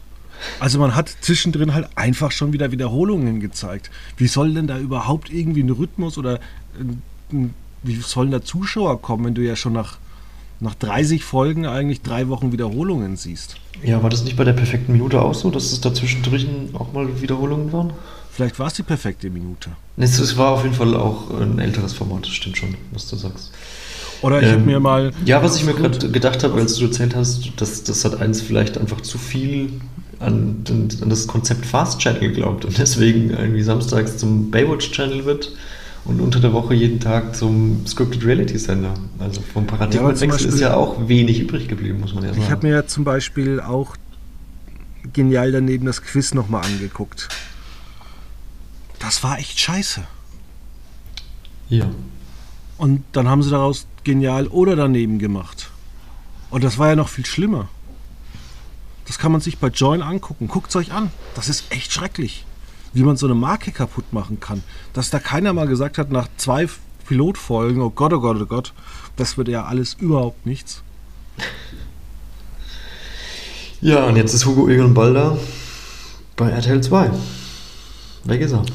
Also 0.59 0.79
man 0.79 0.95
hat 0.95 1.09
zwischendrin 1.21 1.73
halt 1.73 1.87
einfach 1.95 2.31
schon 2.31 2.53
wieder 2.53 2.71
Wiederholungen 2.71 3.39
gezeigt. 3.39 3.89
Wie 4.17 4.27
soll 4.27 4.53
denn 4.53 4.67
da 4.67 4.77
überhaupt 4.77 5.29
irgendwie 5.31 5.63
ein 5.63 5.69
Rhythmus 5.69 6.17
oder 6.17 6.39
wie 7.83 7.95
sollen 7.95 8.31
da 8.31 8.43
Zuschauer 8.43 9.01
kommen, 9.01 9.25
wenn 9.25 9.35
du 9.35 9.41
ja 9.41 9.55
schon 9.55 9.73
nach, 9.73 9.97
nach 10.59 10.75
30 10.75 11.23
Folgen 11.23 11.65
eigentlich 11.65 12.01
drei 12.01 12.27
Wochen 12.27 12.51
Wiederholungen 12.51 13.15
siehst? 13.15 13.57
Ja, 13.83 14.01
war 14.03 14.09
das 14.09 14.23
nicht 14.23 14.37
bei 14.37 14.43
der 14.43 14.53
perfekten 14.53 14.91
Minute 14.93 15.21
auch 15.21 15.33
so, 15.33 15.51
dass 15.51 15.71
es 15.71 15.81
dazwischen 15.81 16.23
auch 16.73 16.93
mal 16.93 17.21
Wiederholungen 17.21 17.71
waren? 17.71 17.93
Vielleicht 18.35 18.59
war 18.59 18.67
es 18.67 18.73
die 18.73 18.83
perfekte 18.83 19.29
Minute. 19.29 19.69
Es 19.95 20.37
war 20.37 20.51
auf 20.51 20.63
jeden 20.63 20.75
Fall 20.75 20.93
auch 20.93 21.31
ein 21.39 21.57
älteres 21.57 21.93
Format, 21.93 22.25
das 22.25 22.33
stimmt 22.33 22.57
schon, 22.57 22.75
was 22.91 23.09
du 23.09 23.15
sagst. 23.15 23.53
Oder 24.21 24.41
ich 24.41 24.47
ähm, 24.47 24.53
habe 24.55 24.61
mir 24.63 24.79
mal. 24.81 25.11
Ja, 25.23 25.41
was 25.41 25.55
ich 25.55 25.65
mir 25.65 25.73
gerade 25.73 26.09
gedacht 26.11 26.43
habe, 26.43 26.59
als 26.59 26.75
du 26.75 26.85
erzählt 26.85 27.15
hast, 27.15 27.49
dass 27.61 27.83
das 27.83 28.03
hat 28.03 28.19
eins 28.19 28.41
vielleicht 28.41 28.77
einfach 28.77 28.99
zu 28.99 29.17
viel 29.17 29.69
an, 30.19 30.65
an, 30.69 31.09
das 31.09 31.27
Konzept 31.27 31.65
Fast 31.65 31.99
Channel 31.99 32.19
geglaubt 32.19 32.65
und 32.65 32.77
deswegen 32.77 33.29
irgendwie 33.29 33.61
samstags 33.61 34.17
zum 34.17 34.51
Baywatch 34.51 34.91
Channel 34.91 35.23
wird 35.23 35.53
und 36.03 36.19
unter 36.19 36.41
der 36.41 36.51
Woche 36.51 36.73
jeden 36.73 36.99
Tag 36.99 37.37
zum 37.37 37.87
Scripted 37.87 38.25
Reality 38.25 38.57
Sender. 38.57 38.95
Also 39.17 39.41
vom 39.53 39.65
Paradigmenwechsel 39.65 40.47
ja, 40.49 40.53
ist 40.53 40.59
ja 40.59 40.73
auch 40.75 41.07
wenig 41.07 41.39
übrig 41.39 41.69
geblieben, 41.69 42.01
muss 42.01 42.13
man 42.13 42.25
ja 42.25 42.31
sagen. 42.31 42.41
Ich 42.43 42.51
habe 42.51 42.67
mir 42.67 42.73
ja 42.73 42.85
zum 42.85 43.05
Beispiel 43.05 43.61
auch 43.61 43.95
genial 45.13 45.53
daneben 45.53 45.85
das 45.85 46.01
Quiz 46.01 46.33
nochmal 46.33 46.65
angeguckt. 46.65 47.29
Das 49.05 49.23
war 49.23 49.37
echt 49.37 49.59
scheiße. 49.59 50.03
Ja. 51.69 51.91
Und 52.79 53.03
dann 53.11 53.29
haben 53.29 53.43
sie 53.43 53.51
daraus 53.51 53.85
genial 54.03 54.47
oder 54.47 54.75
daneben 54.75 55.19
gemacht. 55.19 55.69
Und 56.49 56.63
das 56.63 56.79
war 56.79 56.89
ja 56.89 56.95
noch 56.95 57.09
viel 57.09 57.25
schlimmer. 57.27 57.69
Das 59.05 59.19
kann 59.19 59.31
man 59.31 59.41
sich 59.41 59.59
bei 59.59 59.67
Join 59.67 60.01
angucken. 60.01 60.47
Guckt 60.47 60.71
es 60.71 60.75
euch 60.75 60.91
an. 60.91 61.11
Das 61.35 61.49
ist 61.49 61.71
echt 61.71 61.93
schrecklich. 61.93 62.47
Wie 62.93 63.03
man 63.03 63.15
so 63.15 63.27
eine 63.27 63.35
Marke 63.35 63.71
kaputt 63.71 64.11
machen 64.11 64.39
kann. 64.39 64.63
Dass 64.93 65.11
da 65.11 65.19
keiner 65.19 65.53
mal 65.53 65.67
gesagt 65.67 65.99
hat, 65.99 66.11
nach 66.11 66.27
zwei 66.37 66.67
Pilotfolgen, 67.07 67.83
oh 67.83 67.91
Gott, 67.91 68.11
oh 68.11 68.21
Gott, 68.21 68.41
oh 68.41 68.47
Gott, 68.47 68.73
das 69.17 69.37
wird 69.37 69.49
ja 69.49 69.65
alles 69.65 69.93
überhaupt 69.99 70.47
nichts. 70.47 70.81
Ja, 73.81 74.05
und 74.05 74.15
jetzt 74.15 74.33
ist 74.33 74.47
Hugo 74.47 74.67
Egon 74.67 74.95
Balder 74.95 75.37
bei 76.35 76.49
RTL 76.49 76.81
2. 76.81 77.11
Weg 78.23 78.41
ist 78.41 78.53
er. 78.53 78.65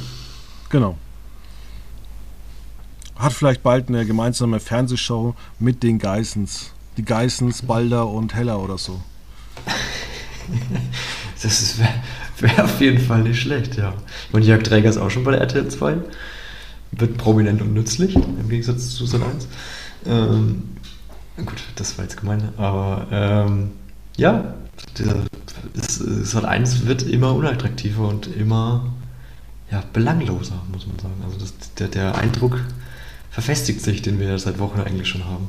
Genau. 0.71 0.97
Hat 3.17 3.33
vielleicht 3.35 3.63
bald 3.63 3.89
eine 3.89 4.07
gemeinsame 4.07 4.61
Fernsehshow 4.61 5.35
mit 5.59 5.83
den 5.83 5.99
Geissens. 5.99 6.73
Die 6.97 7.05
Geissens, 7.05 7.63
Balder 7.63 8.09
und 8.09 8.35
Heller 8.35 8.61
oder 8.61 8.79
so. 8.79 9.01
das 11.43 11.79
wäre 11.79 11.93
wär 12.39 12.65
auf 12.65 12.81
jeden 12.81 12.99
Fall 12.99 13.23
nicht 13.23 13.41
schlecht, 13.41 13.77
ja. 13.77 13.93
Und 14.33 14.43
Jörg 14.43 14.63
Träger 14.63 14.89
ist 14.89 14.97
auch 14.97 15.11
schon 15.11 15.25
bei 15.25 15.33
der 15.33 15.41
RTL 15.41 15.69
2. 15.69 15.99
Wird 16.93 17.19
prominent 17.19 17.61
und 17.61 17.75
nützlich, 17.75 18.17
im 18.17 18.49
Gegensatz 18.49 18.95
zu 18.95 19.07
Sat 19.07 19.23
1. 19.23 19.49
Ähm, 20.07 20.63
gut, 21.37 21.63
das 21.77 21.99
war 21.99 22.05
jetzt 22.05 22.17
gemein, 22.17 22.49
aber 22.57 23.07
ähm, 23.11 23.71
ja, 24.17 24.55
Sat 25.75 26.45
1 26.45 26.87
wird 26.87 27.03
immer 27.03 27.35
unattraktiver 27.35 28.09
und 28.09 28.27
immer 28.35 28.85
ja, 29.71 29.83
belangloser, 29.93 30.63
muss 30.73 30.87
man 30.87 30.99
sagen. 30.99 31.15
Also 31.25 31.39
das, 31.39 31.55
der, 31.79 31.89
der 31.89 32.17
Eindruck 32.17 32.61
verfestigt 33.31 33.81
sich, 33.81 34.03
den 34.03 34.19
wir 34.19 34.39
seit 34.39 34.59
Wochen 34.59 34.81
eigentlich 34.81 35.09
schon 35.09 35.25
haben. 35.25 35.49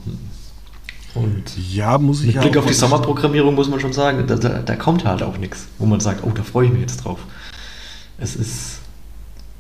Und 1.14 1.44
ja, 1.74 1.98
muss 1.98 2.24
ich 2.24 2.36
mit 2.36 2.42
Blick 2.42 2.58
auf 2.58 2.66
die 2.66 2.74
Sommerprogrammierung 2.74 3.54
muss 3.54 3.70
man 3.70 3.80
schon 3.80 3.92
sagen, 3.92 4.26
da, 4.28 4.36
da, 4.36 4.60
da, 4.60 4.76
kommt 4.76 5.04
halt 5.04 5.24
auch 5.24 5.38
nichts, 5.38 5.68
wo 5.78 5.86
man 5.86 6.00
sagt, 6.00 6.24
oh, 6.24 6.32
da 6.34 6.44
freue 6.44 6.68
ich 6.68 6.72
mich 6.72 6.82
jetzt 6.82 7.04
drauf. 7.04 7.20
Es 8.18 8.36
ist 8.36 8.80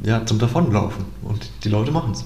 ja 0.03 0.25
zum 0.25 0.39
Davonlaufen 0.39 1.05
und 1.23 1.49
die 1.63 1.69
Leute 1.69 1.91
machen 1.91 2.11
es. 2.11 2.23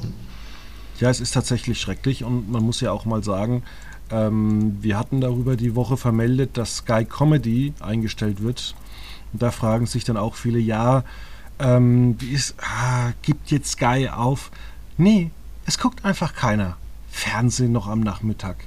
Ja, 0.99 1.09
es 1.09 1.19
ist 1.19 1.33
tatsächlich 1.33 1.79
schrecklich 1.81 2.23
und 2.23 2.51
man 2.51 2.63
muss 2.63 2.81
ja 2.81 2.91
auch 2.91 3.05
mal 3.05 3.23
sagen, 3.23 3.63
ähm, 4.11 4.77
wir 4.81 4.99
hatten 4.99 5.21
darüber 5.21 5.55
die 5.55 5.75
Woche 5.75 5.97
vermeldet, 5.97 6.57
dass 6.57 6.77
Sky 6.77 7.05
Comedy 7.05 7.73
eingestellt 7.79 8.43
wird. 8.43 8.75
Und 9.33 9.41
da 9.41 9.49
fragen 9.51 9.87
sich 9.87 10.03
dann 10.03 10.17
auch 10.17 10.35
viele, 10.35 10.59
ja, 10.59 11.03
ähm, 11.59 12.15
wie 12.19 12.31
ist, 12.31 12.55
ah, 12.61 13.11
gibt 13.21 13.51
jetzt 13.51 13.71
Sky 13.71 14.09
auf? 14.09 14.51
Nee, 14.97 15.31
es 15.65 15.79
guckt 15.79 16.05
einfach 16.05 16.33
keiner. 16.33 16.77
Fernsehen 17.09 17.71
noch 17.71 17.87
am 17.87 18.01
Nachmittag. 18.01 18.57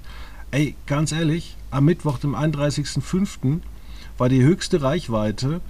Ey, 0.51 0.74
ganz 0.87 1.12
ehrlich, 1.12 1.57
am 1.70 1.85
Mittwoch, 1.85 2.18
dem 2.18 2.35
31.05., 2.35 3.61
war 4.16 4.29
die 4.29 4.42
höchste 4.42 4.83
Reichweite 4.83 5.61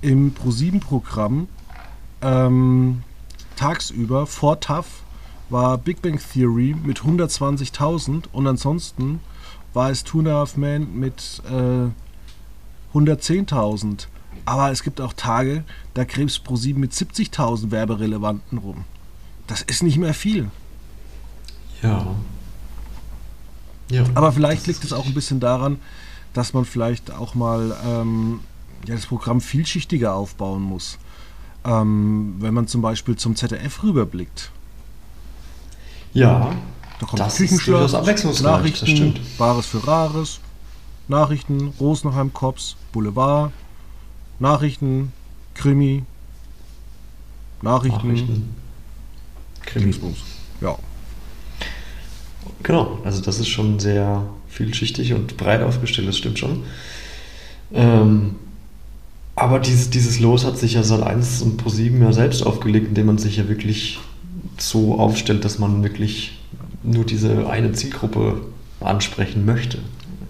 im 0.00 0.34
Pro7-Programm 0.34 1.48
ähm, 2.22 3.02
tagsüber 3.56 4.26
vor 4.26 4.60
TAF 4.60 5.04
war 5.50 5.76
Big 5.78 6.00
Bang 6.00 6.18
Theory 6.18 6.74
mit 6.74 7.00
120.000 7.00 8.24
und 8.32 8.46
ansonsten 8.46 9.20
war 9.74 9.90
es 9.90 10.04
Two 10.04 10.20
and 10.20 10.28
a 10.28 10.32
Half 10.32 10.56
Men 10.56 10.98
mit 10.98 11.42
äh, 11.48 12.96
110.000. 12.96 14.06
Aber 14.44 14.70
es 14.70 14.82
gibt 14.82 15.00
auch 15.00 15.12
Tage, 15.12 15.64
da 15.94 16.04
krebst 16.04 16.46
Pro7 16.46 16.76
mit 16.76 16.92
70.000 16.92 17.70
Werberelevanten 17.70 18.58
rum. 18.58 18.84
Das 19.46 19.62
ist 19.62 19.82
nicht 19.82 19.98
mehr 19.98 20.14
viel. 20.14 20.50
Ja. 21.82 22.06
ja 23.90 24.04
Aber 24.14 24.32
vielleicht 24.32 24.66
liegt 24.66 24.84
es 24.84 24.92
auch 24.92 25.06
ein 25.06 25.14
bisschen 25.14 25.40
daran, 25.40 25.78
dass 26.32 26.52
man 26.52 26.64
vielleicht 26.64 27.12
auch 27.12 27.34
mal 27.34 27.76
ähm, 27.86 28.40
ja, 28.86 28.94
das 28.94 29.06
Programm 29.06 29.40
vielschichtiger 29.40 30.14
aufbauen 30.14 30.62
muss. 30.62 30.98
Ähm, 31.64 32.36
wenn 32.40 32.52
man 32.52 32.66
zum 32.66 32.82
Beispiel 32.82 33.16
zum 33.16 33.36
ZDF 33.36 33.82
rüberblickt. 33.82 34.50
Ja, 36.12 36.54
da 37.00 37.06
kommt 37.06 37.20
das 37.20 37.36
Küchenschloss, 37.36 37.92
Nachrichten, 38.42 39.14
Bares 39.38 39.66
für 39.66 39.86
Rares, 39.86 40.40
Nachrichten, 41.08 41.72
Rosenheim 41.80 42.32
Cops, 42.32 42.76
Boulevard, 42.92 43.50
Nachrichten, 44.38 45.12
Krimi, 45.54 46.02
Nachrichten, 47.62 48.08
Nachrichten. 48.08 48.54
Krimis. 49.62 49.98
Ja. 50.60 50.76
Genau, 52.62 52.98
also 53.04 53.22
das 53.22 53.38
ist 53.40 53.48
schon 53.48 53.78
sehr 53.78 54.26
vielschichtig 54.48 55.14
und 55.14 55.36
breit 55.36 55.62
aufgestellt, 55.62 56.08
das 56.08 56.16
stimmt 56.16 56.38
schon. 56.38 56.64
Ähm, 57.72 58.36
aber 59.36 59.58
dieses, 59.58 59.90
dieses 59.90 60.20
Los 60.20 60.44
hat 60.44 60.58
sich 60.58 60.74
ja 60.74 60.82
seit 60.82 61.02
1 61.02 61.42
und 61.42 61.56
Pro 61.56 61.68
7 61.68 62.00
ja 62.00 62.12
selbst 62.12 62.42
aufgelegt, 62.42 62.88
indem 62.88 63.06
man 63.06 63.18
sich 63.18 63.36
ja 63.36 63.48
wirklich 63.48 63.98
so 64.58 64.98
aufstellt, 64.98 65.44
dass 65.44 65.58
man 65.58 65.82
wirklich 65.82 66.40
nur 66.82 67.04
diese 67.04 67.48
eine 67.48 67.72
Zielgruppe 67.72 68.42
ansprechen 68.80 69.44
möchte. 69.44 69.78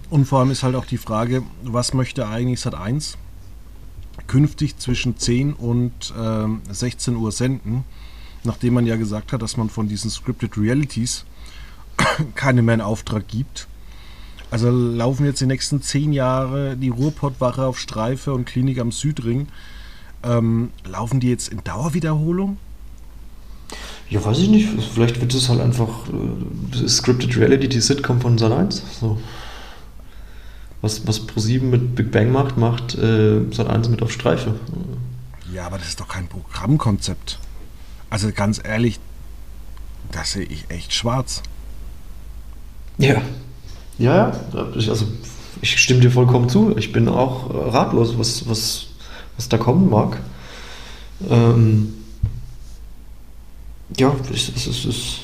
Und 0.08 0.26
vor 0.26 0.40
allem 0.40 0.50
ist 0.50 0.62
halt 0.62 0.76
auch 0.76 0.86
die 0.86 0.96
Frage, 0.96 1.42
was 1.62 1.92
möchte 1.92 2.26
eigentlich 2.28 2.60
Sat 2.60 2.74
1? 2.74 3.18
Künftig 4.26 4.78
zwischen 4.78 5.16
10 5.16 5.52
und 5.52 6.12
äh, 6.18 6.72
16 6.72 7.16
Uhr 7.16 7.32
senden. 7.32 7.84
nachdem 8.44 8.74
man 8.74 8.86
ja 8.86 8.96
gesagt 8.96 9.32
hat, 9.32 9.40
dass 9.40 9.56
man 9.56 9.70
von 9.70 9.88
diesen 9.88 10.10
Scripted 10.10 10.58
Realities 10.58 11.24
keinen 12.34 12.64
mehr 12.64 12.74
in 12.74 12.80
Auftrag 12.80 13.26
gibt. 13.28 13.68
Also 14.50 14.70
laufen 14.70 15.24
jetzt 15.24 15.40
die 15.40 15.46
nächsten 15.46 15.82
zehn 15.82 16.12
Jahre 16.12 16.76
die 16.76 16.90
Ruhrpottwache 16.90 17.64
auf 17.64 17.78
Streife 17.78 18.32
und 18.32 18.44
Klinik 18.44 18.78
am 18.78 18.92
Südring. 18.92 19.48
Ähm, 20.22 20.70
laufen 20.84 21.20
die 21.20 21.28
jetzt 21.28 21.48
in 21.48 21.64
Dauerwiederholung? 21.64 22.58
Ja, 24.10 24.24
weiß 24.24 24.38
ich 24.38 24.48
nicht. 24.48 24.68
Vielleicht 24.92 25.20
wird 25.20 25.34
es 25.34 25.48
halt 25.48 25.60
einfach 25.60 25.88
äh, 26.08 26.88
Scripted 26.88 27.36
Reality, 27.36 27.68
die 27.68 27.80
Sitcom 27.80 28.20
von 28.20 28.38
Sat1. 28.38 28.82
So. 29.00 29.18
Was, 30.84 31.06
was 31.06 31.26
Pro7 31.26 31.62
mit 31.62 31.94
Big 31.94 32.12
Bang 32.12 32.30
macht, 32.30 32.58
macht 32.58 32.94
äh, 32.94 33.40
Sat1 33.50 33.88
mit 33.88 34.02
auf 34.02 34.12
Streife. 34.12 34.54
Ja, 35.50 35.64
aber 35.64 35.78
das 35.78 35.88
ist 35.88 35.98
doch 35.98 36.08
kein 36.08 36.28
Programmkonzept. 36.28 37.38
Also 38.10 38.30
ganz 38.32 38.60
ehrlich, 38.62 39.00
das 40.12 40.32
sehe 40.32 40.44
ich 40.44 40.66
echt 40.68 40.92
schwarz. 40.92 41.42
Ja. 42.98 43.22
Ja, 43.96 44.14
ja. 44.28 44.40
Also 44.74 45.06
ich 45.62 45.80
stimme 45.80 46.00
dir 46.00 46.10
vollkommen 46.10 46.50
zu. 46.50 46.76
Ich 46.76 46.92
bin 46.92 47.08
auch 47.08 47.72
ratlos, 47.72 48.18
was, 48.18 48.46
was, 48.46 48.88
was 49.36 49.48
da 49.48 49.56
kommen 49.56 49.88
mag. 49.88 50.20
Ähm, 51.30 51.94
ja, 53.96 54.14
es 54.30 54.50
ist. 54.50 54.66
Es 54.66 54.84
ist 54.84 55.20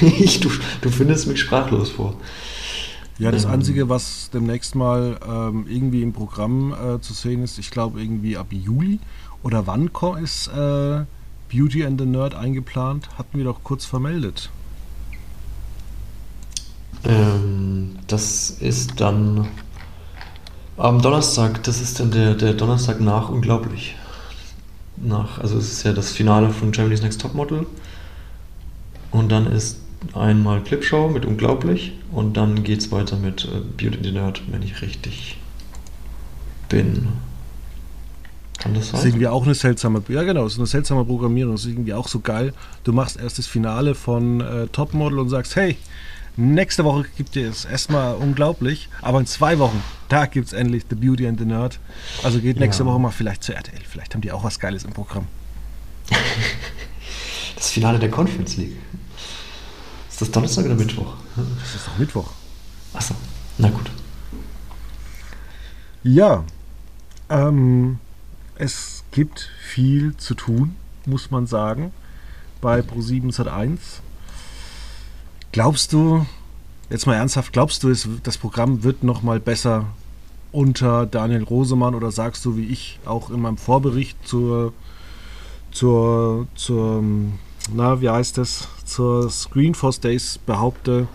du, 0.40 0.50
du 0.80 0.90
findest 0.90 1.26
mich 1.26 1.40
sprachlos 1.40 1.90
vor. 1.90 2.14
Ja, 3.20 3.30
das 3.30 3.44
ähm. 3.44 3.50
Einzige, 3.50 3.88
was 3.90 4.30
demnächst 4.32 4.74
mal 4.74 5.20
ähm, 5.28 5.66
irgendwie 5.68 6.02
im 6.02 6.14
Programm 6.14 6.72
äh, 6.72 7.00
zu 7.02 7.12
sehen 7.12 7.42
ist, 7.42 7.58
ich 7.58 7.70
glaube 7.70 8.00
irgendwie 8.00 8.38
ab 8.38 8.46
Juli 8.50 8.98
oder 9.42 9.66
wann 9.66 9.90
ist 10.22 10.48
äh, 10.48 11.04
Beauty 11.52 11.84
and 11.84 12.00
the 12.00 12.06
Nerd 12.06 12.34
eingeplant? 12.34 13.10
Hatten 13.18 13.36
wir 13.36 13.44
doch 13.44 13.62
kurz 13.62 13.84
vermeldet. 13.84 14.48
Ähm, 17.04 17.96
das 18.06 18.50
ist 18.50 19.00
dann 19.00 19.48
am 20.78 21.02
Donnerstag, 21.02 21.62
das 21.64 21.82
ist 21.82 22.00
dann 22.00 22.10
der, 22.10 22.34
der 22.34 22.54
Donnerstag 22.54 23.00
nach 23.00 23.28
Unglaublich. 23.28 23.96
Nach, 24.96 25.38
also 25.38 25.58
es 25.58 25.70
ist 25.72 25.82
ja 25.82 25.92
das 25.92 26.10
Finale 26.10 26.48
von 26.50 26.72
Germany's 26.72 27.02
Next 27.02 27.20
Topmodel. 27.20 27.66
Und 29.10 29.30
dann 29.30 29.46
ist 29.46 29.78
einmal 30.14 30.62
Clipshow 30.62 31.08
mit 31.08 31.24
Unglaublich 31.24 31.92
und 32.12 32.36
dann 32.36 32.62
geht 32.62 32.80
es 32.80 32.90
weiter 32.90 33.16
mit 33.16 33.44
äh, 33.44 33.60
Beauty 33.76 33.96
and 33.96 34.04
the 34.04 34.12
Nerd, 34.12 34.42
wenn 34.50 34.62
ich 34.62 34.82
richtig 34.82 35.38
bin. 36.68 37.08
Kann 38.58 38.74
das 38.74 38.86
sein? 38.86 38.92
Das 38.92 39.00
ist 39.00 39.06
irgendwie 39.06 39.28
auch 39.28 39.44
eine 39.44 39.54
seltsame, 39.54 40.02
ja 40.08 40.22
genau, 40.22 40.46
ist 40.46 40.58
eine 40.58 40.66
seltsame 40.66 41.04
Programmierung. 41.04 41.54
Das 41.54 41.62
ist 41.62 41.70
irgendwie 41.70 41.94
auch 41.94 42.08
so 42.08 42.20
geil. 42.20 42.52
Du 42.84 42.92
machst 42.92 43.18
erst 43.18 43.38
das 43.38 43.46
Finale 43.46 43.94
von 43.94 44.40
äh, 44.40 44.66
Topmodel 44.68 45.18
und 45.18 45.28
sagst, 45.28 45.56
hey, 45.56 45.76
nächste 46.36 46.84
Woche 46.84 47.06
gibt 47.16 47.36
es 47.36 47.64
erstmal 47.64 48.14
unglaublich, 48.14 48.88
aber 49.02 49.20
in 49.20 49.26
zwei 49.26 49.58
Wochen, 49.58 49.82
da 50.08 50.26
gibt 50.26 50.48
es 50.48 50.52
endlich 50.52 50.84
The 50.88 50.94
Beauty 50.94 51.26
and 51.26 51.38
the 51.38 51.46
Nerd. 51.46 51.78
Also 52.22 52.40
geht 52.40 52.58
nächste 52.58 52.82
ja. 52.82 52.88
Woche 52.88 52.98
mal 52.98 53.10
vielleicht 53.10 53.44
zu 53.44 53.54
RTL. 53.54 53.80
Vielleicht 53.88 54.14
haben 54.14 54.22
die 54.22 54.32
auch 54.32 54.44
was 54.44 54.58
Geiles 54.58 54.84
im 54.84 54.92
Programm. 54.92 55.26
das 57.56 57.70
Finale 57.70 57.98
der 57.98 58.10
Conference 58.10 58.56
League. 58.56 58.76
Ist 60.20 60.28
das 60.28 60.32
Donnerstag 60.32 60.66
oder 60.66 60.74
Mittwoch? 60.74 61.14
Das 61.34 61.74
ist 61.76 61.86
doch 61.86 61.96
Mittwoch. 61.96 62.30
Achso, 62.92 63.14
na 63.56 63.70
gut. 63.70 63.90
Ja, 66.02 66.44
ähm, 67.30 67.98
es 68.56 69.02
gibt 69.12 69.48
viel 69.62 70.14
zu 70.18 70.34
tun, 70.34 70.76
muss 71.06 71.30
man 71.30 71.46
sagen, 71.46 71.90
bei 72.60 72.80
Pro7 72.80 73.34
Sat1. 73.34 73.78
Glaubst 75.52 75.94
du, 75.94 76.26
jetzt 76.90 77.06
mal 77.06 77.14
ernsthaft, 77.14 77.54
glaubst 77.54 77.82
du, 77.82 77.94
das 78.22 78.36
Programm 78.36 78.82
wird 78.82 79.02
noch 79.02 79.22
mal 79.22 79.40
besser 79.40 79.86
unter 80.52 81.06
Daniel 81.06 81.44
Rosemann 81.44 81.94
oder 81.94 82.12
sagst 82.12 82.44
du, 82.44 82.58
wie 82.58 82.66
ich 82.66 83.00
auch 83.06 83.30
in 83.30 83.40
meinem 83.40 83.56
Vorbericht 83.56 84.18
zur, 84.28 84.74
zur, 85.72 86.46
zur 86.56 87.02
na, 87.72 88.00
wie 88.00 88.08
heißt 88.08 88.38
das, 88.38 88.68
zur 88.84 89.30
Screenforce 89.30 90.00
Days 90.00 90.38
behaupte, 90.38 91.08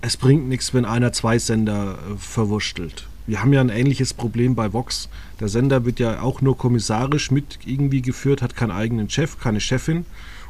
es 0.00 0.16
bringt 0.16 0.48
nichts, 0.48 0.74
wenn 0.74 0.84
einer 0.84 1.12
zwei 1.12 1.38
Sender 1.38 1.94
äh, 1.94 2.16
verwurschtelt. 2.18 3.06
Wir 3.26 3.40
haben 3.40 3.54
ja 3.54 3.60
ein 3.60 3.70
ähnliches 3.70 4.12
Problem 4.12 4.54
bei 4.54 4.72
Vox. 4.72 5.08
Der 5.40 5.48
Sender 5.48 5.86
wird 5.86 5.98
ja 5.98 6.20
auch 6.20 6.42
nur 6.42 6.58
kommissarisch 6.58 7.30
mit 7.30 7.60
irgendwie 7.64 8.02
geführt, 8.02 8.42
hat 8.42 8.54
keinen 8.54 8.70
eigenen 8.70 9.08
Chef, 9.08 9.38
keine 9.40 9.60
Chefin. 9.60 10.04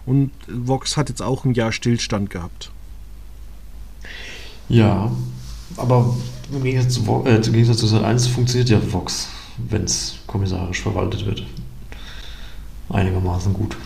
Und 0.07 0.33
Vox 0.49 0.97
hat 0.97 1.09
jetzt 1.09 1.23
auch 1.23 1.45
ein 1.45 1.55
Jahr 1.55 1.71
Stillstand 1.71 2.31
gehabt. 2.31 2.73
Ja, 4.69 5.13
aber 5.77 6.17
im 6.53 6.63
Gegensatz 6.63 6.95
zu, 6.95 7.25
äh, 7.25 7.37
im 7.37 7.43
Gegensatz 7.43 7.79
zu 7.79 7.87
Sat 7.87 8.03
1 8.03 8.27
funktioniert 8.27 8.71
ja 8.71 8.81
Vox, 8.93 9.29
wenn 9.57 9.85
es 9.85 10.17
kommissarisch 10.27 10.83
verwaltet 10.83 11.27
wird. 11.27 11.45
Einigermaßen 12.89 13.53
gut. 13.53 13.77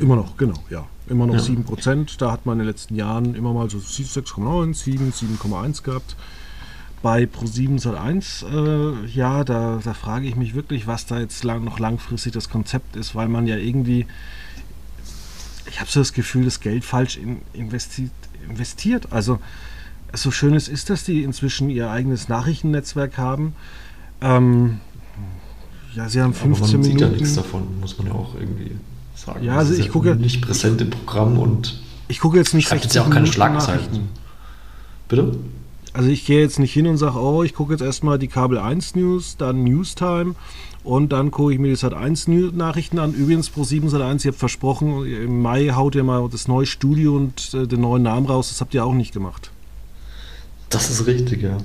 Immer 0.00 0.16
noch, 0.16 0.36
genau, 0.38 0.54
ja. 0.70 0.86
Immer 1.08 1.26
noch 1.26 1.34
ja. 1.34 1.40
7%. 1.40 2.18
Da 2.18 2.32
hat 2.32 2.46
man 2.46 2.54
in 2.54 2.58
den 2.60 2.68
letzten 2.68 2.94
Jahren 2.94 3.34
immer 3.34 3.52
mal 3.52 3.68
so 3.68 3.78
6,9, 3.78 4.74
7, 4.74 5.12
7,1 5.12 5.82
gehabt. 5.82 6.16
Bei 7.02 7.24
Pro7 7.24 7.80
Sat1, 7.82 8.44
äh, 8.46 9.06
ja, 9.06 9.44
da, 9.44 9.80
da 9.82 9.94
frage 9.94 10.26
ich 10.26 10.36
mich 10.36 10.54
wirklich, 10.54 10.86
was 10.86 11.06
da 11.06 11.18
jetzt 11.18 11.44
lang, 11.44 11.64
noch 11.64 11.78
langfristig 11.78 12.32
das 12.32 12.48
Konzept 12.48 12.96
ist, 12.96 13.14
weil 13.14 13.28
man 13.28 13.46
ja 13.46 13.56
irgendwie, 13.56 14.06
ich 15.68 15.80
habe 15.80 15.90
so 15.90 16.00
das 16.00 16.12
Gefühl, 16.12 16.44
das 16.44 16.60
Geld 16.60 16.84
falsch 16.84 17.16
in, 17.16 17.40
investiert, 17.52 18.12
investiert. 18.48 19.12
Also, 19.12 19.38
so 20.12 20.30
schön 20.30 20.54
es 20.54 20.68
ist, 20.68 20.90
dass 20.90 21.04
die 21.04 21.22
inzwischen 21.22 21.70
ihr 21.70 21.90
eigenes 21.90 22.28
Nachrichtennetzwerk 22.28 23.18
haben. 23.18 23.54
Ähm, 24.20 24.80
ja, 25.94 26.08
sie 26.08 26.20
haben 26.20 26.34
15 26.34 26.52
Aber 26.52 26.60
man 26.60 26.70
Minuten. 26.70 26.90
sieht 26.90 27.00
ja 27.00 27.08
nichts 27.08 27.34
davon, 27.34 27.80
muss 27.80 27.98
man 27.98 28.08
ja 28.08 28.12
auch 28.14 28.34
irgendwie 28.34 28.76
sagen. 29.20 29.44
Ja, 29.44 29.56
also 29.56 29.74
ich 29.74 29.86
ja 29.86 29.90
gucke. 29.90 30.14
Nicht 30.16 30.42
präsent 30.42 30.80
im 30.80 30.90
Programm 30.90 31.38
und. 31.38 31.80
Ich 32.08 32.20
gucke 32.20 32.38
jetzt 32.38 32.54
nicht. 32.54 32.68
Schreibt 32.68 32.84
jetzt 32.84 32.94
ja 32.94 33.02
auch 33.02 33.10
keine 33.10 33.26
Schlagzeilen. 33.26 34.08
Bitte? 35.08 35.36
Also 35.92 36.08
ich 36.08 36.24
gehe 36.24 36.40
jetzt 36.40 36.58
nicht 36.58 36.72
hin 36.72 36.86
und 36.86 36.98
sage, 36.98 37.18
oh, 37.18 37.42
ich 37.42 37.52
gucke 37.52 37.72
jetzt 37.72 37.80
erstmal 37.80 38.18
die 38.18 38.28
Kabel 38.28 38.58
1 38.58 38.94
News, 38.94 39.36
dann 39.36 39.64
Newstime 39.64 40.36
und 40.84 41.10
dann 41.10 41.32
gucke 41.32 41.52
ich 41.52 41.58
mir 41.58 41.68
die 41.68 41.76
Sat 41.76 41.94
1 41.94 42.28
Nachrichten 42.28 43.00
an. 43.00 43.12
Übrigens 43.12 43.50
Pro 43.50 43.64
7 43.64 43.88
Sat 43.88 44.00
1, 44.00 44.24
ihr 44.24 44.30
habt 44.30 44.38
versprochen, 44.38 45.04
im 45.04 45.42
Mai 45.42 45.70
haut 45.70 45.96
ihr 45.96 46.04
mal 46.04 46.28
das 46.30 46.46
neue 46.46 46.66
Studio 46.66 47.16
und 47.16 47.54
äh, 47.54 47.66
den 47.66 47.80
neuen 47.80 48.04
Namen 48.04 48.26
raus. 48.26 48.50
Das 48.50 48.60
habt 48.60 48.72
ihr 48.72 48.84
auch 48.84 48.94
nicht 48.94 49.12
gemacht. 49.12 49.50
Das 50.68 50.90
ist 50.90 51.06
richtig, 51.08 51.42
ja. 51.42 51.58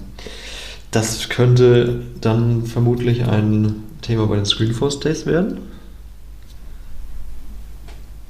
Das 0.90 1.30
könnte 1.30 2.02
dann 2.20 2.66
vermutlich 2.66 3.26
ein 3.26 3.84
Thema 4.02 4.26
bei 4.26 4.38
den 4.38 4.46
Screenforce 4.46 5.00
Days 5.00 5.28
werden. 5.28 5.60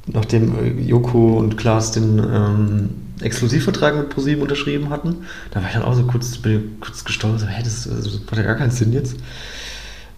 nachdem 0.06 0.54
äh, 0.58 0.80
Joko 0.82 1.38
und 1.38 1.56
Klaas 1.56 1.92
den 1.92 2.18
ähm, 2.18 2.88
Exklusivvertrag 3.20 3.96
mit 3.96 4.10
ProSieben 4.10 4.42
unterschrieben 4.42 4.90
hatten, 4.90 5.16
da 5.50 5.60
war 5.60 5.68
ich 5.68 5.74
dann 5.74 5.82
auch 5.82 5.94
so 5.94 6.04
kurz, 6.04 6.38
kurz 6.80 7.04
gestolpert, 7.04 7.40
so, 7.40 7.46
hä, 7.46 7.62
das, 7.62 7.88
also, 7.88 8.10
das 8.10 8.20
macht 8.20 8.36
ja 8.36 8.42
gar 8.42 8.56
keinen 8.56 8.70
Sinn 8.70 8.92
jetzt. 8.92 9.16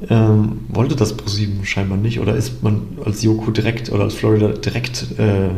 Ähm, 0.09 0.61
wollte 0.69 0.95
das 0.95 1.17
ProSieben 1.17 1.65
scheinbar 1.65 1.99
nicht 1.99 2.21
oder 2.21 2.37
ist 2.37 2.63
man 2.63 2.83
als 3.05 3.23
Joko 3.23 3.51
direkt 3.51 3.91
oder 3.91 4.05
als 4.05 4.15
Florida 4.15 4.49
direkt 4.51 5.19
äh, 5.19 5.51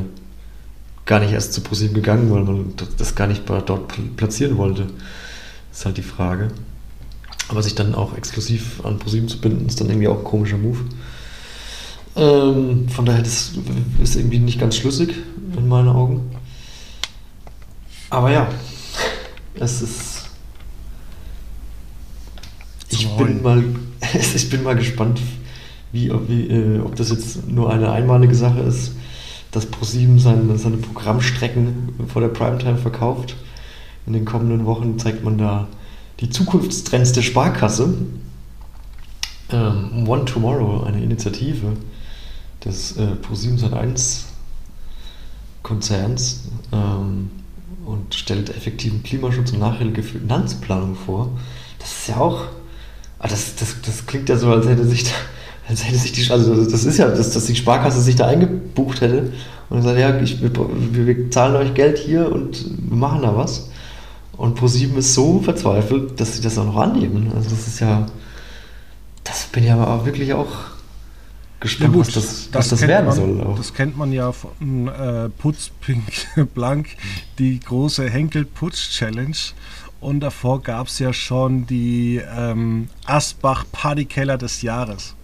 gar 1.05 1.21
nicht 1.21 1.33
erst 1.33 1.53
zu 1.53 1.61
ProSieben 1.61 1.95
gegangen, 1.95 2.31
weil 2.31 2.45
man 2.45 2.73
das 2.97 3.15
gar 3.15 3.27
nicht 3.27 3.43
dort 3.49 3.93
platzieren 4.17 4.57
wollte. 4.57 4.87
Das 5.71 5.81
ist 5.81 5.87
halt 5.87 5.99
die 5.99 6.03
Frage. 6.03 6.49
Aber 7.49 7.63
sich 7.63 7.75
dann 7.75 7.95
auch 7.95 8.17
exklusiv 8.17 8.85
an 8.85 8.99
ProSieben 8.99 9.29
zu 9.29 9.41
binden, 9.41 9.67
ist 9.67 9.81
dann 9.81 9.89
irgendwie 9.89 10.09
auch 10.09 10.19
ein 10.19 10.25
komischer 10.25 10.57
Move. 10.57 10.79
Ähm, 12.21 12.87
von 12.91 13.07
daher, 13.07 13.23
das 13.23 13.53
ist 14.03 14.17
irgendwie 14.17 14.39
nicht 14.39 14.61
ganz 14.61 14.77
schlüssig 14.77 15.15
in 15.57 15.67
meinen 15.69 15.89
Augen. 15.89 16.31
Aber 18.11 18.31
ja, 18.31 18.47
es 19.55 19.81
ist. 19.81 20.29
Ich 22.91 23.09
bin, 23.17 23.43
mal, 23.43 23.65
ich 24.35 24.51
bin 24.51 24.63
mal 24.63 24.77
gespannt, 24.77 25.19
wie, 25.93 26.11
ob, 26.11 26.29
wie, 26.29 26.47
äh, 26.49 26.81
ob 26.81 26.95
das 26.97 27.11
jetzt 27.11 27.49
nur 27.49 27.73
eine 27.73 27.91
einmalige 27.91 28.35
Sache 28.35 28.61
ist, 28.61 28.93
dass 29.51 29.65
ProSieben 29.65 30.19
seine, 30.19 30.59
seine 30.59 30.77
Programmstrecken 30.77 31.95
vor 32.07 32.21
der 32.21 32.29
Primetime 32.29 32.77
verkauft. 32.77 33.35
In 34.07 34.13
den 34.13 34.27
kommenden 34.27 34.67
Wochen 34.67 34.99
zeigt 34.99 35.25
man 35.25 35.39
da 35.39 35.69
die 36.21 36.29
Zukunftstrends 36.29 37.13
der 37.13 37.23
Sparkasse. 37.23 37.95
Ähm, 39.53 40.07
One 40.07 40.27
Tomorrow, 40.27 40.83
eine 40.85 41.03
Initiative 41.03 41.77
des 42.65 42.97
äh, 42.97 43.17
Pro7 43.23 43.73
1 43.73 44.27
Konzerns 45.63 46.45
ähm, 46.73 47.31
und 47.87 48.15
stellt 48.15 48.51
effektiven 48.51 49.03
Klimaschutz 49.03 49.53
und 49.53 49.61
nachhaltige 49.61 50.03
Finanzplanung 50.03 50.95
vor. 50.95 51.31
Das 51.79 51.91
ist 51.91 52.09
ja 52.09 52.17
auch, 52.17 52.45
ah, 53.19 53.29
das, 53.29 53.57
das, 53.57 53.77
das 53.85 54.07
klingt 54.07 54.29
ja 54.29 54.37
so, 54.37 54.51
als 54.51 54.67
hätte 54.67 54.85
sich 54.85 55.05
da, 55.05 55.11
als 55.69 55.85
hätte 55.85 55.99
sich 55.99 56.13
die, 56.13 56.31
also 56.31 56.65
das 56.65 56.85
ist 56.85 56.99
ja, 56.99 57.09
dass, 57.09 57.33
dass 57.33 57.47
die 57.47 57.57
Sparkasse 57.57 58.01
sich 58.01 58.17
da 58.17 58.27
eingebucht 58.27 59.01
hätte 59.01 59.33
und 59.69 59.79
gesagt, 59.79 59.99
ja, 59.99 60.19
ich, 60.21 60.41
wir, 60.43 60.53
wir 61.07 61.31
zahlen 61.31 61.57
euch 61.57 61.75
Geld 61.75 61.99
hier 61.99 62.31
und 62.31 62.65
wir 62.91 62.97
machen 62.97 63.23
da 63.23 63.37
was. 63.37 63.71
Und 64.37 64.55
ProSieben 64.55 64.97
ist 64.97 65.13
so 65.13 65.41
verzweifelt, 65.41 66.19
dass 66.19 66.35
sie 66.35 66.43
das 66.43 66.57
auch 66.57 66.65
noch 66.65 66.77
annehmen. 66.77 67.31
Also 67.37 67.51
das 67.51 67.69
ist 67.69 67.81
ja, 67.81 68.07
das 69.23 69.45
bin 69.45 69.65
ich 69.65 69.71
aber 69.71 70.07
wirklich 70.07 70.33
auch 70.33 70.49
gespannt, 71.61 71.95
ja 71.95 72.01
was 72.01 72.13
das, 72.13 72.49
was 72.53 72.69
das, 72.71 72.81
werden 72.83 73.07
man, 73.07 73.17
soll. 73.17 73.41
Auch. 73.43 73.57
Das 73.57 73.73
kennt 73.73 73.97
man 73.97 74.13
ja 74.13 74.33
von 74.33 74.89
äh, 74.89 75.29
Putz 75.29 75.71
Pink 75.81 76.03
Blank, 76.55 76.89
die 77.39 77.61
große 77.61 78.09
Henkel 78.09 78.45
Putz 78.45 78.91
Challenge. 78.91 79.37
Und 80.01 80.21
davor 80.21 80.63
gab 80.63 80.87
es 80.87 80.99
ja 80.99 81.13
schon 81.13 81.67
die 81.67 82.23
ähm, 82.37 82.89
Asbach 83.05 83.67
Partykeller 83.71 84.39
des 84.39 84.63
Jahres. 84.63 85.15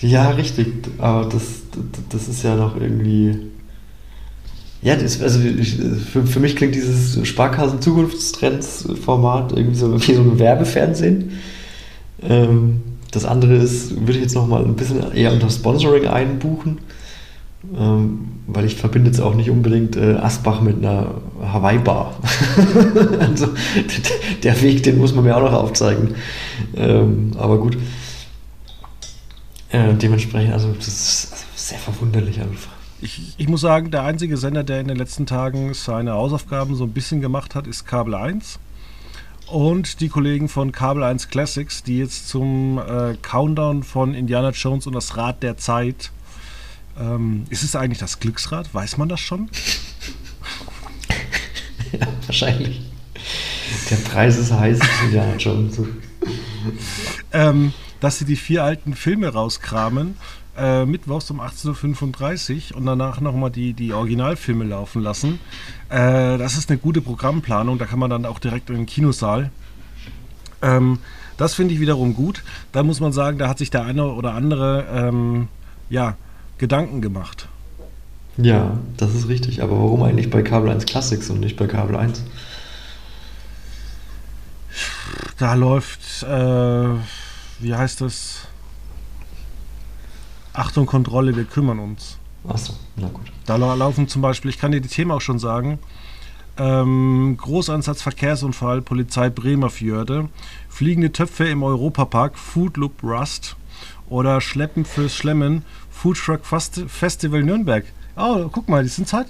Ja, 0.00 0.30
richtig. 0.30 0.68
Aber 0.98 1.28
das, 1.28 1.42
das 2.08 2.28
ist 2.28 2.42
ja 2.42 2.56
noch 2.56 2.80
irgendwie. 2.80 3.50
Ja, 4.82 4.96
das, 4.96 5.20
also 5.20 5.40
für, 5.40 6.26
für 6.26 6.40
mich 6.40 6.56
klingt 6.56 6.74
dieses 6.74 7.26
Sparkassen-Zukunftstrends-Format 7.26 9.52
irgendwie 9.52 9.76
so 9.76 10.00
wie 10.00 10.14
so 10.14 10.22
ein 10.22 10.38
Werbefernsehen. 10.38 11.32
Ähm, 12.22 12.80
das 13.16 13.24
andere 13.24 13.54
ist, 13.54 13.98
würde 13.98 14.12
ich 14.12 14.20
jetzt 14.20 14.34
nochmal 14.34 14.62
ein 14.62 14.76
bisschen 14.76 15.12
eher 15.12 15.32
unter 15.32 15.48
Sponsoring 15.48 16.06
einbuchen, 16.06 16.78
ähm, 17.76 18.28
weil 18.46 18.66
ich 18.66 18.76
verbinde 18.76 19.08
jetzt 19.08 19.20
auch 19.20 19.34
nicht 19.34 19.50
unbedingt 19.50 19.96
äh, 19.96 20.16
Asbach 20.16 20.60
mit 20.60 20.76
einer 20.76 21.14
Hawaii-Bar. 21.42 22.14
also 23.20 23.48
der 24.42 24.60
Weg, 24.60 24.82
den 24.82 24.98
muss 24.98 25.14
man 25.14 25.24
mir 25.24 25.34
auch 25.34 25.40
noch 25.40 25.54
aufzeigen. 25.54 26.14
Ähm, 26.76 27.32
aber 27.38 27.58
gut. 27.58 27.78
Äh, 29.70 29.94
dementsprechend, 29.94 30.52
also 30.52 30.72
das 30.76 30.88
ist 30.88 31.46
sehr 31.56 31.78
verwunderlich 31.78 32.40
einfach. 32.40 32.72
Ich, 33.00 33.34
ich, 33.36 33.48
muss 33.48 33.62
sagen, 33.62 33.90
der 33.90 34.04
einzige 34.04 34.36
Sender, 34.36 34.62
der 34.62 34.80
in 34.80 34.88
den 34.88 34.96
letzten 34.96 35.26
Tagen 35.26 35.74
seine 35.74 36.12
Hausaufgaben 36.12 36.74
so 36.74 36.84
ein 36.84 36.92
bisschen 36.92 37.20
gemacht 37.20 37.54
hat, 37.54 37.66
ist 37.66 37.86
Kabel 37.86 38.14
1 38.14 38.58
und 39.46 40.00
die 40.00 40.08
Kollegen 40.08 40.48
von 40.48 40.72
Kabel 40.72 41.02
1 41.02 41.28
Classics, 41.28 41.82
die 41.82 41.98
jetzt 41.98 42.28
zum 42.28 42.78
äh, 42.78 43.16
Countdown 43.22 43.82
von 43.82 44.14
Indiana 44.14 44.50
Jones 44.50 44.86
und 44.86 44.94
das 44.94 45.16
Rad 45.16 45.42
der 45.42 45.56
Zeit. 45.56 46.10
Ähm, 46.98 47.44
ist 47.50 47.62
es 47.62 47.76
eigentlich 47.76 47.98
das 47.98 48.20
Glücksrad? 48.20 48.72
Weiß 48.74 48.96
man 48.96 49.08
das 49.08 49.20
schon? 49.20 49.50
ja, 51.92 52.06
wahrscheinlich. 52.26 52.80
Der 53.90 53.96
Preis 53.96 54.36
ist 54.36 54.52
heiß, 54.52 54.80
Indiana 55.04 55.36
Jones. 55.36 55.80
ähm, 57.32 57.72
dass 58.00 58.18
sie 58.18 58.24
die 58.24 58.36
vier 58.36 58.64
alten 58.64 58.94
Filme 58.94 59.28
rauskramen 59.28 60.16
äh, 60.56 60.86
mittwochs 60.86 61.30
um 61.30 61.40
18.35 61.40 62.72
Uhr 62.72 62.78
und 62.78 62.86
danach 62.86 63.20
nochmal 63.20 63.50
die, 63.50 63.72
die 63.72 63.92
Originalfilme 63.92 64.64
laufen 64.64 65.02
lassen. 65.02 65.38
Äh, 65.88 66.38
das 66.38 66.56
ist 66.56 66.70
eine 66.70 66.78
gute 66.78 67.00
Programmplanung, 67.00 67.78
da 67.78 67.86
kann 67.86 67.98
man 67.98 68.10
dann 68.10 68.26
auch 68.26 68.38
direkt 68.38 68.70
in 68.70 68.76
den 68.76 68.86
Kinosaal. 68.86 69.50
Ähm, 70.62 70.98
das 71.36 71.54
finde 71.54 71.74
ich 71.74 71.80
wiederum 71.80 72.14
gut. 72.14 72.42
Da 72.72 72.82
muss 72.82 73.00
man 73.00 73.12
sagen, 73.12 73.38
da 73.38 73.48
hat 73.48 73.58
sich 73.58 73.70
der 73.70 73.84
eine 73.84 74.06
oder 74.06 74.32
andere 74.32 74.86
ähm, 74.90 75.48
ja, 75.90 76.16
Gedanken 76.58 77.02
gemacht. 77.02 77.48
Ja, 78.38 78.78
das 78.96 79.14
ist 79.14 79.28
richtig. 79.28 79.62
Aber 79.62 79.78
warum 79.78 80.02
eigentlich 80.02 80.30
bei 80.30 80.42
Kabel 80.42 80.70
1 80.70 80.86
Classics 80.86 81.30
und 81.30 81.40
nicht 81.40 81.56
bei 81.56 81.66
Kabel 81.66 81.96
1? 81.96 82.22
Da 85.38 85.54
läuft, 85.54 86.22
äh, 86.22 86.88
wie 87.60 87.74
heißt 87.74 88.00
das? 88.00 88.45
Achtung, 90.56 90.86
Kontrolle, 90.86 91.36
wir 91.36 91.44
kümmern 91.44 91.78
uns. 91.78 92.18
Achso, 92.48 92.72
na 92.96 93.08
gut. 93.08 93.26
Da 93.44 93.56
laufen 93.56 94.08
zum 94.08 94.22
Beispiel, 94.22 94.50
ich 94.50 94.58
kann 94.58 94.72
dir 94.72 94.80
die 94.80 94.88
Themen 94.88 95.10
auch 95.10 95.20
schon 95.20 95.38
sagen, 95.38 95.78
ähm, 96.56 97.36
Großansatz 97.38 98.00
Verkehrsunfall, 98.00 98.80
Polizei 98.80 99.28
Bremerfjörde, 99.28 100.28
fliegende 100.70 101.12
Töpfe 101.12 101.44
im 101.44 101.62
Europapark, 101.62 102.38
Food 102.38 102.78
Loop 102.78 103.02
Rust 103.02 103.56
oder 104.08 104.40
Schleppen 104.40 104.86
fürs 104.86 105.14
Schlemmen, 105.14 105.62
Food 105.90 106.16
Truck 106.16 106.40
Festival 106.46 107.42
Nürnberg. 107.42 107.84
Oh, 108.16 108.48
guck 108.50 108.70
mal, 108.70 108.82
die 108.82 108.88
sind 108.88 109.06
Zeit, 109.06 109.26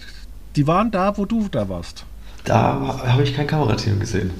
die 0.54 0.68
waren 0.68 0.92
da, 0.92 1.16
wo 1.16 1.24
du 1.24 1.48
da 1.50 1.68
warst. 1.68 2.04
Da 2.44 3.00
habe 3.04 3.24
ich 3.24 3.34
kein 3.34 3.48
Kamerateam 3.48 3.98
gesehen. 3.98 4.30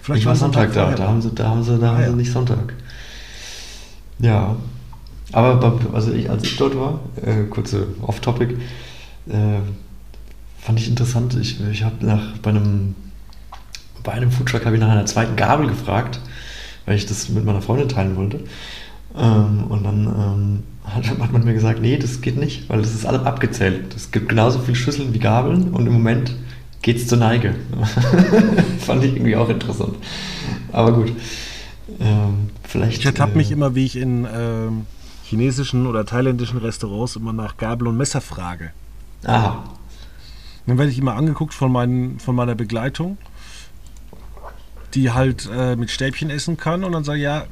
Vielleicht 0.00 0.20
ich 0.20 0.26
war 0.26 0.34
Sonntag, 0.34 0.72
Sonntag 0.72 0.96
da, 0.96 1.02
da 1.02 1.08
haben 1.08 1.20
sie, 1.20 1.30
da 1.34 1.48
haben 1.48 1.62
sie, 1.62 1.78
da 1.78 1.88
ah, 1.88 1.90
haben 1.90 2.02
sie 2.02 2.10
ja. 2.10 2.16
nicht 2.16 2.32
Sonntag. 2.32 2.72
Ja, 4.18 4.56
aber 5.32 5.78
also 5.92 6.12
ich, 6.12 6.28
als 6.30 6.44
ich 6.44 6.56
dort 6.56 6.76
war, 6.76 7.00
äh, 7.22 7.44
kurze 7.48 7.88
Off-Topic, 8.02 8.54
äh, 9.28 9.60
fand 10.58 10.80
ich 10.80 10.88
interessant. 10.88 11.36
Ich, 11.40 11.60
ich 11.70 11.82
habe 11.82 12.04
nach 12.04 12.38
bei 12.38 12.50
einem 12.50 12.94
bei 14.02 14.12
einem 14.12 14.30
Foodtruck 14.30 14.64
habe 14.64 14.76
ich 14.76 14.80
nach 14.80 14.90
einer 14.90 15.06
zweiten 15.06 15.36
Gabel 15.36 15.66
gefragt, 15.66 16.20
weil 16.86 16.96
ich 16.96 17.06
das 17.06 17.28
mit 17.28 17.44
meiner 17.44 17.62
Freundin 17.62 17.88
teilen 17.88 18.16
wollte. 18.16 18.40
Ähm, 19.16 19.64
und 19.68 19.84
dann 19.84 20.06
ähm, 20.06 20.62
hat, 20.84 21.08
hat, 21.08 21.32
man 21.32 21.44
mir 21.44 21.54
gesagt, 21.54 21.80
nee, 21.80 21.96
das 21.96 22.20
geht 22.20 22.36
nicht, 22.36 22.68
weil 22.68 22.80
das 22.80 22.94
ist 22.94 23.04
alles 23.04 23.22
abgezählt. 23.22 23.94
Es 23.94 24.10
gibt 24.10 24.28
genauso 24.28 24.60
viele 24.60 24.76
Schüsseln 24.76 25.12
wie 25.12 25.18
Gabeln 25.18 25.70
und 25.70 25.86
im 25.86 25.92
Moment 25.92 26.34
geht 26.82 26.96
es 26.96 27.08
zur 27.08 27.18
Neige. 27.18 27.54
Fand 28.78 29.04
ich 29.04 29.12
irgendwie 29.12 29.36
auch 29.36 29.48
interessant. 29.48 29.96
Aber 30.72 30.92
gut. 30.92 31.12
Ähm, 32.00 32.50
vielleicht. 32.62 32.98
Ich 32.98 33.06
ertappe 33.06 33.32
äh, 33.32 33.36
mich 33.36 33.50
immer, 33.50 33.74
wie 33.74 33.84
ich 33.84 33.96
in 33.96 34.26
ähm, 34.32 34.86
chinesischen 35.30 35.86
oder 35.86 36.04
thailändischen 36.04 36.58
Restaurants 36.58 37.14
immer 37.14 37.32
nach 37.32 37.56
Gabel 37.56 37.86
und 37.86 37.96
Messer 37.96 38.20
frage. 38.20 38.72
Aha. 39.24 39.64
Dann 40.66 40.76
werde 40.76 40.90
ich 40.90 40.98
immer 40.98 41.14
angeguckt 41.14 41.54
von, 41.54 41.70
meinen, 41.70 42.18
von 42.18 42.34
meiner 42.34 42.56
Begleitung, 42.56 43.16
die 44.94 45.12
halt 45.12 45.48
äh, 45.52 45.76
mit 45.76 45.90
Stäbchen 45.90 46.30
essen 46.30 46.56
kann 46.56 46.82
und 46.82 46.92
dann 46.92 47.04
sage 47.04 47.18
ich, 47.18 47.24
ja, 47.24 47.46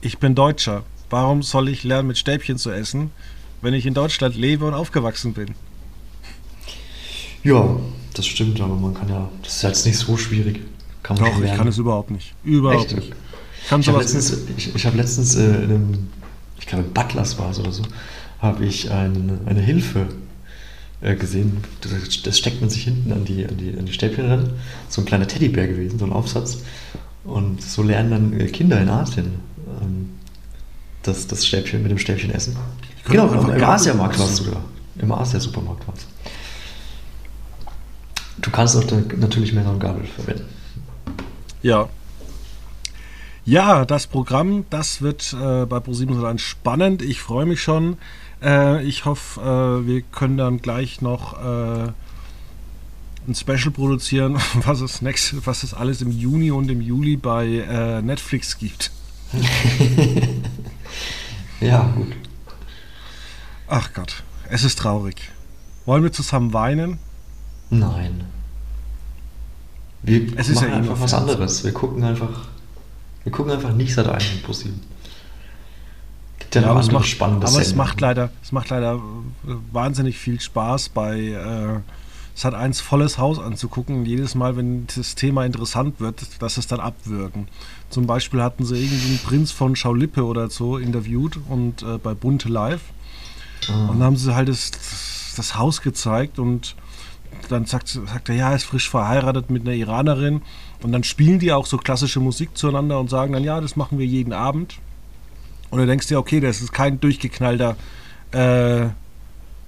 ich 0.00 0.18
bin 0.18 0.34
Deutscher. 0.34 0.84
Warum 1.10 1.42
soll 1.42 1.68
ich 1.68 1.82
lernen, 1.82 2.08
mit 2.08 2.18
Stäbchen 2.18 2.56
zu 2.56 2.70
essen, 2.70 3.10
wenn 3.62 3.74
ich 3.74 3.84
in 3.84 3.94
Deutschland 3.94 4.36
lebe 4.36 4.64
und 4.64 4.74
aufgewachsen 4.74 5.34
bin? 5.34 5.54
Ja, 7.42 7.76
das 8.14 8.26
stimmt, 8.26 8.60
aber 8.60 8.74
man 8.74 8.94
kann 8.94 9.08
ja, 9.08 9.28
das 9.42 9.56
ist 9.56 9.62
jetzt 9.62 9.86
nicht 9.86 9.98
so 9.98 10.16
schwierig. 10.16 10.60
Kann 11.02 11.16
man 11.16 11.32
Doch, 11.32 11.42
ich 11.42 11.54
kann 11.54 11.68
es 11.68 11.78
überhaupt 11.78 12.10
nicht. 12.10 12.34
Überhaupt 12.44 12.92
Echt? 12.92 12.96
nicht. 12.96 13.12
Ich, 13.68 13.78
ich 13.78 13.88
habe 13.88 13.98
letztens, 13.98 14.36
ich, 14.56 14.74
ich 14.74 14.86
hab 14.86 14.94
letztens 14.94 15.34
äh, 15.34 15.44
in 15.44 15.64
einem 15.64 16.08
ich 16.66 16.70
glaube 16.70 16.88
Butlers 16.88 17.38
war 17.38 17.50
es 17.50 17.60
oder 17.60 17.70
so, 17.70 17.84
habe 18.40 18.64
ich 18.64 18.90
ein, 18.90 19.38
eine 19.46 19.60
Hilfe 19.60 20.08
äh, 21.00 21.14
gesehen. 21.14 21.62
Das, 22.24 22.38
steckt 22.38 22.60
man 22.60 22.70
sich 22.70 22.82
hinten 22.82 23.12
an 23.12 23.24
die, 23.24 23.46
an, 23.46 23.56
die, 23.56 23.78
an 23.78 23.86
die 23.86 23.92
Stäbchen 23.92 24.26
ran. 24.26 24.50
So 24.88 25.00
ein 25.00 25.04
kleiner 25.04 25.28
Teddybär 25.28 25.68
gewesen, 25.68 26.00
so 26.00 26.04
ein 26.04 26.12
Aufsatz. 26.12 26.58
Und 27.22 27.62
so 27.62 27.84
lernen 27.84 28.10
dann 28.10 28.40
äh, 28.40 28.48
Kinder 28.48 28.80
in 28.80 28.88
Asien 28.88 29.36
ähm, 29.80 30.10
das, 31.04 31.28
das 31.28 31.46
Stäbchen 31.46 31.82
mit 31.82 31.92
dem 31.92 31.98
Stäbchen 31.98 32.32
essen. 32.32 32.56
Genau, 33.04 33.28
im 33.28 33.62
Asiamarkt 33.62 34.18
war 34.18 34.26
es 34.26 34.36
sogar. 34.38 34.60
Im 34.98 35.12
Asia-Supermarkt 35.12 35.86
war 35.86 35.94
es. 35.94 36.04
Du 38.38 38.50
kannst 38.50 38.76
auch 38.76 38.84
natürlich 39.16 39.52
Messer 39.52 39.70
und 39.70 39.78
Gabel 39.78 40.02
verwenden. 40.04 40.46
Ja, 41.62 41.88
ja, 43.46 43.84
das 43.84 44.06
Programm, 44.06 44.64
das 44.70 45.00
wird 45.00 45.32
äh, 45.32 45.64
bei 45.66 45.80
ProSieben 45.80 46.38
spannend. 46.38 47.00
Ich 47.00 47.20
freue 47.20 47.46
mich 47.46 47.62
schon. 47.62 47.96
Äh, 48.42 48.84
ich 48.84 49.04
hoffe, 49.04 49.40
äh, 49.40 49.86
wir 49.86 50.02
können 50.02 50.36
dann 50.36 50.58
gleich 50.60 51.00
noch 51.00 51.40
äh, 51.42 51.92
ein 53.26 53.34
Special 53.34 53.70
produzieren, 53.70 54.36
was 54.64 54.80
es, 54.80 55.00
next, 55.00 55.46
was 55.46 55.62
es 55.62 55.74
alles 55.74 56.02
im 56.02 56.10
Juni 56.10 56.50
und 56.50 56.70
im 56.70 56.80
Juli 56.80 57.16
bei 57.16 57.46
äh, 57.46 58.02
Netflix 58.02 58.58
gibt. 58.58 58.90
ja, 61.60 61.90
gut. 61.94 62.14
Ach 63.68 63.92
Gott, 63.92 64.22
es 64.50 64.62
ist 64.64 64.78
traurig. 64.78 65.16
Wollen 65.84 66.02
wir 66.02 66.12
zusammen 66.12 66.52
weinen? 66.52 66.98
Nein. 67.70 68.24
Wir 70.02 70.36
Es 70.36 70.48
ist 70.48 70.56
machen 70.56 70.68
ja 70.68 70.74
eh 70.74 70.78
einfach 70.78 71.00
was 71.00 71.14
anderes. 71.14 71.64
Wir 71.64 71.72
gucken 71.72 72.04
einfach, 72.04 72.46
wir 73.26 73.32
gucken 73.32 73.50
einfach 73.50 73.72
nicht 73.72 73.92
seit 73.92 74.06
einem 74.08 74.40
ProSieben. 74.44 74.80
Gibt 76.38 76.54
ja, 76.54 76.60
Ja, 76.60 76.68
noch 76.68 76.70
aber 76.74 76.80
es 76.80 76.86
andere 76.86 77.00
macht, 77.00 77.08
spannende 77.08 77.46
aber 77.48 77.60
es 77.60 77.74
macht 77.74 78.00
leider, 78.00 78.30
es 78.40 78.52
macht 78.52 78.70
leider 78.70 78.94
äh, 78.94 79.54
wahnsinnig 79.72 80.16
viel 80.16 80.40
Spaß 80.40 80.90
bei 80.90 81.18
äh, 81.18 81.80
es 82.36 82.44
hat 82.44 82.54
eins 82.54 82.80
volles 82.80 83.18
Haus 83.18 83.40
anzugucken. 83.40 84.04
Jedes 84.04 84.34
Mal, 84.34 84.56
wenn 84.56 84.86
das 84.94 85.16
Thema 85.16 85.44
interessant 85.44 85.98
wird, 86.00 86.40
dass 86.40 86.58
es 86.58 86.68
dann 86.68 86.80
abwürgen. 86.80 87.48
Zum 87.88 88.06
Beispiel 88.06 88.42
hatten 88.42 88.64
sie 88.64 88.76
irgendeinen 88.76 89.18
Prinz 89.24 89.50
von 89.52 89.74
Schaulippe 89.74 90.22
oder 90.22 90.48
so 90.50 90.76
interviewt 90.76 91.40
und 91.48 91.82
äh, 91.82 91.98
bei 91.98 92.14
Bunte 92.14 92.48
Live. 92.48 92.82
Ah. 93.68 93.86
Und 93.88 93.98
dann 93.98 94.02
haben 94.04 94.16
sie 94.16 94.36
halt 94.36 94.48
das, 94.48 94.70
das 95.36 95.56
Haus 95.56 95.80
gezeigt 95.80 96.38
und 96.38 96.76
dann 97.48 97.66
sagt, 97.66 97.88
sagt 97.88 98.28
er, 98.28 98.34
ja, 98.34 98.50
er 98.50 98.56
ist 98.56 98.64
frisch 98.64 98.90
verheiratet 98.90 99.50
mit 99.50 99.62
einer 99.62 99.74
Iranerin. 99.74 100.42
Und 100.82 100.92
dann 100.92 101.04
spielen 101.04 101.38
die 101.38 101.52
auch 101.52 101.66
so 101.66 101.78
klassische 101.78 102.20
Musik 102.20 102.56
zueinander 102.56 103.00
und 103.00 103.10
sagen 103.10 103.32
dann, 103.32 103.44
ja, 103.44 103.60
das 103.60 103.76
machen 103.76 103.98
wir 103.98 104.06
jeden 104.06 104.32
Abend. 104.32 104.78
Und 105.70 105.80
du 105.80 105.86
denkst 105.86 106.06
dir, 106.06 106.18
okay, 106.18 106.40
das 106.40 106.60
ist 106.60 106.72
kein 106.72 107.00
durchgeknallter 107.00 107.76
äh, 108.32 108.86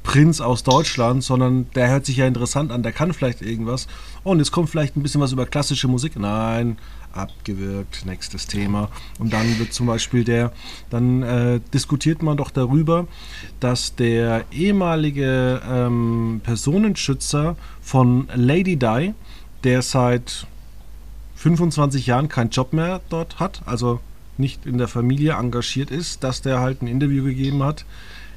Prinz 0.09 0.41
aus 0.41 0.63
Deutschland, 0.63 1.23
sondern 1.23 1.71
der 1.75 1.91
hört 1.91 2.07
sich 2.07 2.17
ja 2.17 2.27
interessant 2.27 2.73
an, 2.73 2.83
der 2.83 2.93
kann 2.93 3.13
vielleicht 3.13 3.43
irgendwas. 3.43 3.89
Und 4.25 4.39
jetzt 4.39 4.53
kommt 4.53 4.71
vielleicht 4.71 4.97
ein 4.97 5.03
bisschen 5.03 5.21
was 5.21 5.33
über 5.33 5.45
klassische 5.45 5.87
Musik. 5.87 6.19
Nein, 6.19 6.79
abgewürgt, 7.13 8.07
nächstes 8.07 8.47
Thema. 8.47 8.89
Und 9.19 9.35
dann 9.35 9.59
wird 9.59 9.75
zum 9.75 9.87
Beispiel 9.87 10.25
der, 10.25 10.51
dann 10.89 11.23
äh, 11.23 11.61
diskutiert 11.75 12.23
man 12.23 12.39
doch 12.39 12.51
darüber, 12.51 13.07
dass 13.61 13.97
der 13.97 14.47
ehemalige 14.51 15.61
ähm, 15.71 16.41
Personenschützer 16.43 17.57
von 17.83 18.29
Lady 18.35 18.77
Di, 18.77 19.13
der 19.63 19.83
seit 19.83 20.47
25 21.37 22.07
Jahren 22.07 22.31
keinen 22.31 22.49
Job 22.49 22.73
mehr 22.73 23.03
dort 23.11 23.41
hat, 23.41 23.61
also 23.67 24.01
nicht 24.39 24.65
in 24.65 24.79
der 24.79 24.89
Familie 24.89 25.35
engagiert 25.35 25.91
ist, 25.91 26.25
dass 26.25 26.41
der 26.41 26.61
halt 26.61 26.81
ein 26.81 26.87
Interview 26.87 27.25
gegeben 27.25 27.63
hat. 27.63 27.85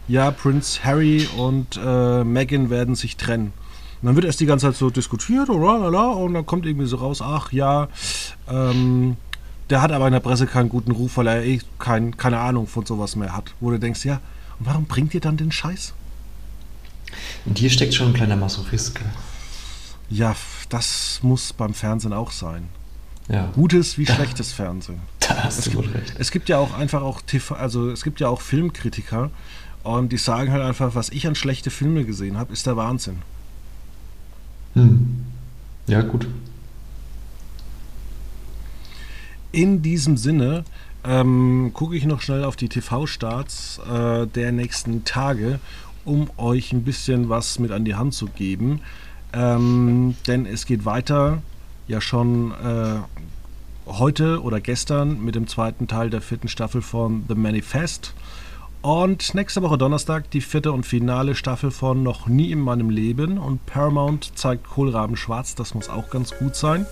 Ja, 0.08 0.32
Prinz 0.32 0.82
Harry 0.84 1.28
und 1.38 1.80
äh, 1.84 2.24
Meghan 2.24 2.70
werden 2.70 2.96
sich 2.96 3.18
trennen. 3.18 3.54
Und 4.02 4.08
dann 4.08 4.16
wird 4.16 4.26
erst 4.26 4.40
die 4.40 4.46
ganze 4.46 4.68
Zeit 4.68 4.76
so 4.76 4.90
diskutiert 4.90 5.50
und, 5.50 5.62
lalala, 5.62 6.08
und 6.08 6.34
dann 6.34 6.46
kommt 6.46 6.66
irgendwie 6.66 6.88
so 6.88 6.98
raus, 6.98 7.22
ach 7.22 7.52
ja, 7.52 7.88
ähm, 8.50 9.16
der 9.70 9.82
hat 9.82 9.92
aber 9.92 10.08
in 10.08 10.14
der 10.14 10.20
Presse 10.20 10.48
keinen 10.48 10.70
guten 10.70 10.92
Ruf, 10.92 11.18
weil 11.18 11.28
er 11.28 11.44
eh 11.46 11.62
kein, 11.80 12.18
keine 12.18 12.40
Ahnung 12.40 12.68
von 12.68 12.86
sowas 12.86 13.16
mehr 13.16 13.36
hat. 13.36 13.54
Wo 13.60 13.70
du 13.70 13.80
denkst, 13.80 14.04
ja, 14.06 14.20
und 14.60 14.66
warum 14.66 14.86
bringt 14.86 15.14
ihr 15.14 15.22
dann 15.22 15.38
den 15.38 15.52
Scheiß? 15.52 15.94
Und 17.46 17.58
hier 17.58 17.70
steckt 17.70 17.94
schon 17.94 18.08
ein 18.08 18.14
kleiner 18.14 18.36
Masochist. 18.36 19.00
Ja, 20.10 20.36
das 20.70 21.20
muss 21.22 21.54
beim 21.54 21.74
Fernsehen 21.74 22.14
auch 22.14 22.32
sein. 22.32 22.68
Ja, 23.30 23.50
Gutes 23.54 23.98
wie 23.98 24.06
schlechtes 24.08 24.52
Fernsehen. 24.52 25.00
da 25.20 25.44
hast 25.44 25.68
du 25.68 25.76
wohl 25.76 25.88
recht. 25.88 26.16
Es 26.18 26.32
gibt 26.32 26.50
ja 26.50 26.58
auch 26.58 26.74
einfach 26.74 27.02
auch 27.02 27.22
TV, 27.22 27.56
also 27.56 27.90
es 27.90 28.04
gibt 28.04 28.20
ja 28.20 28.28
auch 28.28 28.42
Filmkritiker 28.42 29.30
und 29.84 30.12
die 30.12 30.18
sagen 30.18 30.52
halt 30.52 30.64
einfach, 30.64 30.96
was 30.96 31.10
ich 31.10 31.28
an 31.28 31.36
schlechte 31.36 31.70
Filme 31.70 32.06
gesehen 32.06 32.38
habe, 32.38 32.54
ist 32.54 32.68
der 32.68 32.78
Wahnsinn. 32.78 33.18
Hm. 34.74 35.24
Ja, 35.88 36.02
gut. 36.02 36.28
In 39.52 39.82
diesem 39.82 40.16
Sinne 40.18 40.64
ähm, 41.04 41.72
gucke 41.74 41.96
ich 41.96 42.06
noch 42.06 42.22
schnell 42.22 42.44
auf 42.44 42.56
die 42.56 42.70
TV-Starts 42.70 43.80
äh, 43.80 44.28
der 44.28 44.52
nächsten 44.52 45.04
Tage, 45.04 45.60
um 46.06 46.30
euch 46.38 46.72
ein 46.74 46.84
bisschen 46.84 47.30
was 47.30 47.60
mit 47.60 47.72
an 47.72 47.84
die 47.84 47.96
Hand 47.96 48.14
zu 48.14 48.28
geben. 48.28 48.82
Ähm, 49.34 50.16
denn 50.28 50.46
es 50.46 50.66
geht 50.66 50.86
weiter, 50.86 51.42
ja 51.88 52.02
schon 52.02 52.52
äh, 52.52 53.00
heute 53.88 54.42
oder 54.42 54.62
gestern 54.62 55.24
mit 55.24 55.36
dem 55.36 55.48
zweiten 55.48 55.88
Teil 55.88 56.10
der 56.10 56.22
vierten 56.22 56.48
Staffel 56.48 56.82
von 56.82 57.24
The 57.28 57.36
Manifest. 57.36 58.14
Und 58.82 59.36
nächste 59.36 59.62
Woche 59.62 59.78
Donnerstag 59.78 60.32
die 60.32 60.42
vierte 60.42 60.72
und 60.72 60.88
finale 60.88 61.36
Staffel 61.36 61.70
von 61.70 62.02
Noch 62.02 62.26
nie 62.28 62.52
in 62.52 62.60
meinem 62.60 62.90
Leben. 62.90 63.38
Und 63.38 63.66
Paramount 63.68 64.38
zeigt 64.38 64.68
Kohlraben 64.68 65.16
schwarz, 65.16 65.54
das 65.54 65.76
muss 65.76 65.88
auch 65.88 66.10
ganz 66.10 66.36
gut 66.36 66.56
sein. 66.56 66.88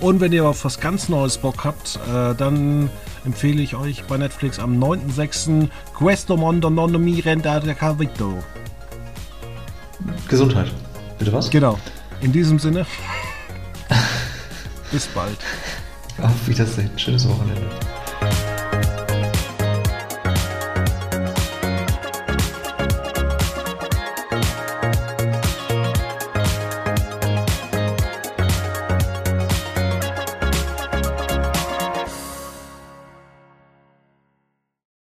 Und 0.00 0.20
wenn 0.20 0.32
ihr 0.32 0.46
auf 0.46 0.64
was 0.64 0.80
ganz 0.80 1.08
Neues 1.08 1.38
Bock 1.38 1.64
habt, 1.64 1.98
äh, 2.08 2.34
dann 2.34 2.88
empfehle 3.24 3.60
ich 3.60 3.74
euch 3.74 4.04
bei 4.04 4.16
Netflix 4.16 4.58
am 4.58 4.82
9.6. 4.82 5.68
Questo 5.92 6.36
Mondo 6.36 6.70
non 6.70 6.92
mi 7.02 7.20
renda 7.20 7.60
de 7.60 7.74
capito. 7.74 8.42
Gesundheit. 10.28 10.72
Bitte 11.18 11.32
was? 11.32 11.50
Genau. 11.50 11.78
In 12.20 12.32
diesem 12.32 12.58
Sinne, 12.58 12.86
bis 14.92 15.06
bald. 15.08 15.38
Auf 16.22 16.48
Wiedersehen. 16.48 16.90
Schönes 16.96 17.28
Wochenende. 17.28 17.68